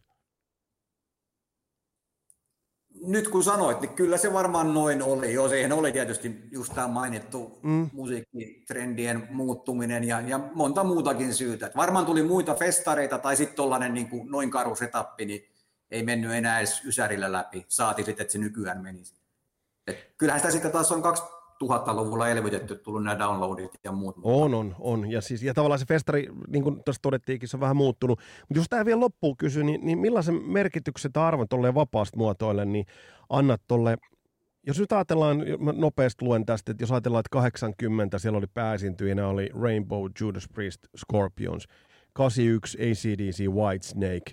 [3.01, 5.33] Nyt kun sanoit, niin kyllä se varmaan noin oli.
[5.33, 7.89] Joo, siihen oli tietysti just tämä mainittu mm.
[7.93, 11.65] musiikkitrendien muuttuminen ja, ja monta muutakin syytä.
[11.65, 15.49] Et varmaan tuli muita festareita tai sitten tuollainen niin noin karu setappi, niin
[15.91, 17.65] ei mennyt enää edes Ysärillä läpi.
[17.67, 19.13] Saati sitten, että se nykyään menisi.
[19.87, 21.23] Et kyllähän sitä sitten taas on kaksi
[21.69, 24.15] 2000-luvulla elvytetty, tullut nämä downloadit ja muut.
[24.23, 25.11] On, on, on.
[25.11, 28.19] Ja, siis, ja tavallaan se festari, niin kuin tuossa todettiinkin, se on vähän muuttunut.
[28.39, 32.65] Mutta jos tämä vielä loppuun kysyy, niin, niin millaisen merkityksen tai arvon tuolle vapaasti muotoille,
[32.65, 32.85] niin
[33.29, 33.97] annat tuolle
[34.67, 35.43] jos nyt ajatellaan,
[35.73, 40.79] nopeasti luen tästä, että jos ajatellaan, että 80 siellä oli pääesiintyjinä oli Rainbow, Judas Priest,
[40.97, 41.67] Scorpions,
[42.13, 44.31] 81 ACDC, Whitesnake,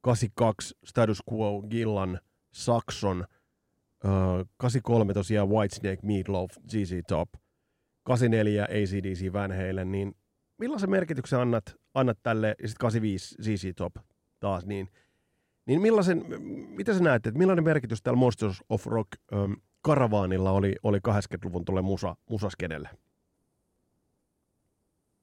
[0.00, 2.20] 82 Status Quo, Gillan,
[2.52, 3.24] Saxon–
[4.56, 7.28] 83 tosiaan Whitesnake, Meatloaf, ZZ Top,
[8.02, 10.16] 84 ACDC Halen, niin
[10.58, 13.94] millaisen merkityksen annat, annat tälle, ja sitten 85 ZZ Top
[14.40, 14.88] taas, niin,
[15.66, 16.24] niin millaisen,
[16.68, 21.64] mitä sä näet, että millainen merkitys tällä Monsters of Rock ähm, karavaanilla oli, oli 80-luvun
[21.64, 22.88] tuolle musa, musaskenelle?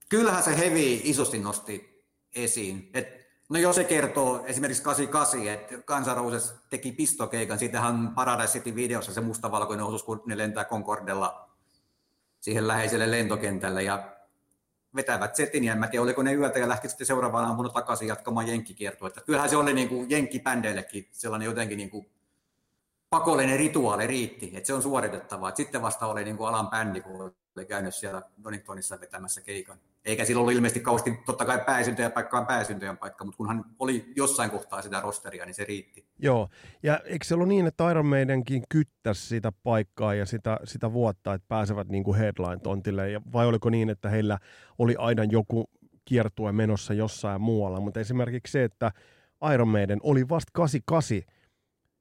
[0.09, 2.03] Kyllähän se hevi isosti nosti
[2.35, 2.89] esiin.
[2.93, 9.13] Et No jos se kertoo esimerkiksi 88, että Kansanrouses teki pistokeikan, siitähän Paradise City videossa
[9.13, 11.49] se mustavalkoinen osuus, kun ne lentää Concordella
[12.39, 14.17] siihen läheiselle lentokentälle ja
[14.95, 18.47] vetävät setin, ja en tiedä, oliko ne yötä ja lähti sitten seuraavana aamuna takaisin jatkamaan
[18.47, 19.07] jenkkikiertoa.
[19.07, 22.09] Että kyllähän se oli niin kuin jenkkibändeillekin sellainen jotenkin niin kuin
[23.09, 25.49] pakollinen rituaali riitti, että se on suoritettava.
[25.49, 29.77] Että sitten vasta oli niin kuin alan bändi, kun oli käynyt siellä Doningtonissa vetämässä keikan.
[30.05, 34.13] Eikä silloin ollut ilmeisesti kauheasti, totta kai pääsyntöjen paikka on pääsyntöjen paikka, mutta kunhan oli
[34.15, 36.05] jossain kohtaa sitä rosteria, niin se riitti.
[36.19, 36.49] Joo,
[36.83, 41.33] ja eikö se ollut niin, että Iron Maidenkin kyttäisi sitä paikkaa ja sitä, sitä vuotta,
[41.33, 44.39] että pääsevät niin kuin headline-tontille, vai oliko niin, että heillä
[44.77, 45.69] oli aina joku
[46.05, 48.91] kiertue menossa jossain muualla, mutta esimerkiksi se, että
[49.53, 51.37] Iron Maiden oli vasta 88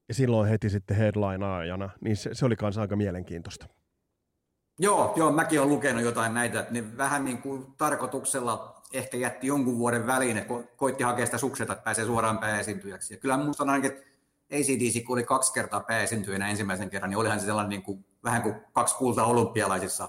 [0.09, 3.67] ja silloin heti sitten headline-ajana, niin se, se oli kanssa aika mielenkiintoista.
[4.79, 9.79] Joo, joo, mäkin olen lukenut jotain näitä, ne vähän niin kuin tarkoituksella ehkä jätti jonkun
[9.79, 13.15] vuoden väliin, että koitti hakea sitä sukseta, että pääsee suoraan pääesiintyjäksi.
[13.15, 14.07] Ja kyllä muistan ainakin, että
[14.53, 18.43] ACDC, kun oli kaksi kertaa pääesiintyjänä ensimmäisen kerran, niin olihan se sellainen niin kuin, vähän
[18.43, 20.09] kuin kaksi kulta olympialaisissa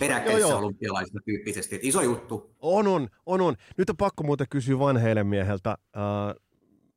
[0.00, 1.74] peräkkäisissä olympialaisissa tyyppisesti.
[1.74, 2.50] Että iso juttu.
[2.60, 3.56] On, on, on, on.
[3.76, 5.70] Nyt on pakko muuten kysyä vanheille mieheltä.
[5.70, 6.42] Äh,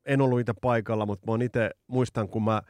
[0.04, 2.62] en ollut itse paikalla, mutta mä itse muistan, kun mä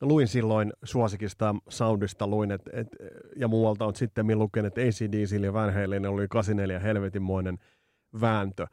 [0.00, 2.88] luin silloin suosikista soundista, luin, et, et,
[3.36, 7.58] ja muualta on sitten lukenut, että ACDC ja Van Halen oli 84 helvetinmoinen
[8.20, 8.66] vääntö.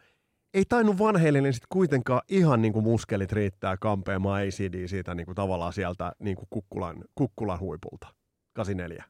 [0.54, 5.26] Ei tainnut Van Halen sitten kuitenkaan ihan niin kuin muskelit riittää kampeamaan ACD siitä niin
[5.26, 8.08] kuin tavallaan sieltä niin kuin kukkulan, kukkulan huipulta.
[8.54, 9.04] 84.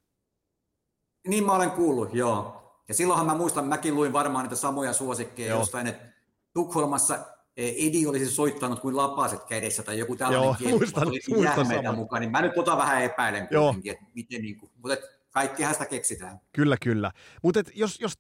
[1.27, 2.61] Niin mä olen kuullut, joo.
[2.87, 5.59] Ja silloinhan mä muistan, mäkin luin varmaan niitä samoja suosikkeja joo.
[5.59, 6.05] jostain, että
[6.53, 7.19] Tukholmassa
[7.57, 12.31] Edi olisi soittanut kuin lapaset kädessä tai joku tällainen Joo, kieli, muistan, muistan mukaan, niin
[12.31, 14.97] mä nyt tota vähän epäilen kuitenkin, että miten niin kuin, mutta
[15.31, 16.39] kaikkihan sitä keksitään.
[16.53, 17.11] Kyllä, kyllä.
[17.43, 18.13] Mutta jos, jos,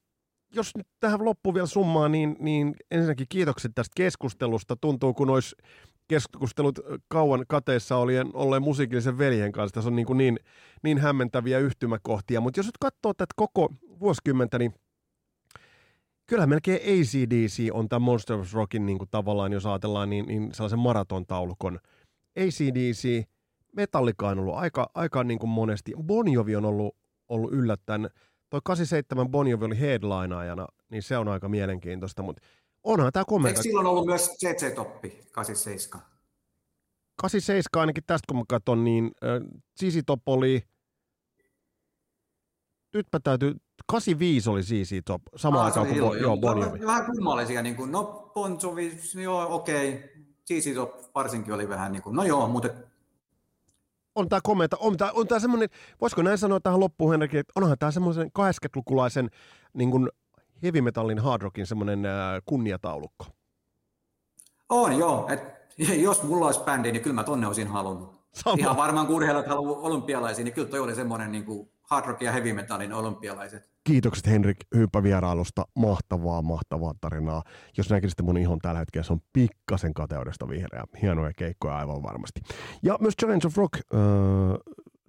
[0.55, 4.75] jos nyt tähän loppuun vielä summaa, niin, niin ensinnäkin kiitokset tästä keskustelusta.
[4.81, 5.55] Tuntuu, kun olisi
[6.07, 9.73] keskustelut kauan kateessa oli olleen musiikillisen veljen kanssa.
[9.73, 10.39] Tässä on niin, kuin niin,
[10.83, 12.41] niin hämmentäviä yhtymäkohtia.
[12.41, 13.69] Mutta jos nyt katsoo tätä koko
[13.99, 14.73] vuosikymmentä, niin
[16.27, 20.53] Kyllähän melkein ACDC on tämä Monster of Rockin niin kuin tavallaan, jos ajatellaan, niin, niin
[20.53, 21.79] sellaisen maratontaulukon.
[22.39, 23.27] ACDC,
[23.75, 25.93] Metallica on ollut aika, aika niin kuin monesti.
[26.03, 26.95] Bon Jovi on ollut,
[27.29, 28.09] ollut yllättäen.
[28.49, 32.41] Toi 87 Bon Jovi oli headlineajana, niin se on aika mielenkiintoista, mutta
[32.83, 33.49] onhan tämä komenta.
[33.49, 36.05] Eikö silloin ollut myös CC-toppi 87?
[37.21, 40.63] 87 ainakin tästä kun mä katson, niin äh, Sisi Top oli,
[42.93, 43.55] nytpä täytyy,
[43.87, 46.37] 85 oli Sisi Top, sama Ah, aikaan kuin Bo, silloin, joo, joo.
[46.37, 46.85] Bon Jovi.
[46.85, 50.09] Vähän kummallisia, niin kuin, no Bon Jovi, joo okei, okay.
[50.47, 52.69] CC Top varsinkin oli vähän niin kuin, no joo, mutta
[54.15, 55.69] on tämä komenta, on tämä, on tää semmoinen,
[56.01, 59.29] voisiko näin sanoa tähän loppuun Henrik, että onhan tämä semmoisen 80-lukulaisen
[59.73, 60.09] niin kuin
[60.63, 62.13] heavy metallin hard rockin semmoinen äh,
[62.45, 63.25] kunniataulukko.
[64.69, 65.43] on joo, et,
[66.07, 68.25] jos mulla olisi bändi, niin kyllä mä tonne olisin halunnut.
[68.33, 68.55] Sama.
[68.59, 72.21] Ihan varmaan kun urheilijat haluaa olympialaisiin, niin kyllä toi oli semmoinen niin kuin hard rock
[72.21, 73.69] ja heavy metallin olympialaiset.
[73.83, 75.65] Kiitokset Henrik hyppävierailusta.
[75.75, 77.43] Mahtavaa, mahtavaa tarinaa.
[77.77, 80.83] Jos näkisitte mun ihon tällä hetkellä, se on pikkasen kateudesta vihreä.
[81.01, 82.41] Hienoja keikkoja aivan varmasti.
[82.83, 83.99] Ja myös Challenge of Rock, äh,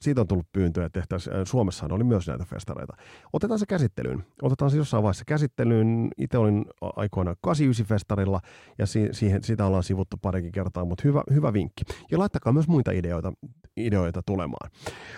[0.01, 2.97] siitä on tullut pyyntöjä, että äh, Suomessahan oli myös näitä festareita.
[3.32, 4.24] Otetaan se käsittelyyn.
[4.42, 6.09] Otetaan se jossain vaiheessa käsittelyyn.
[6.18, 8.40] Itse olin aikoinaan 89-festarilla
[8.78, 11.84] ja si- siihen, sitä ollaan sivuttu parikin kertaa, mutta hyvä, hyvä vinkki.
[12.11, 13.32] Ja laittakaa myös muita ideoita,
[13.76, 14.70] ideoita tulemaan.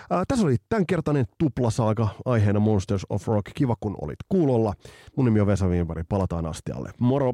[0.09, 3.51] Ää, tässä oli tämänkertainen tuplasaaga aiheena Monsters of Rock.
[3.55, 4.73] Kiva kun olit kuulolla.
[5.17, 6.03] Mun nimi on Vesa Viinpari.
[6.09, 6.91] Palataan astialle.
[6.99, 7.33] Moro!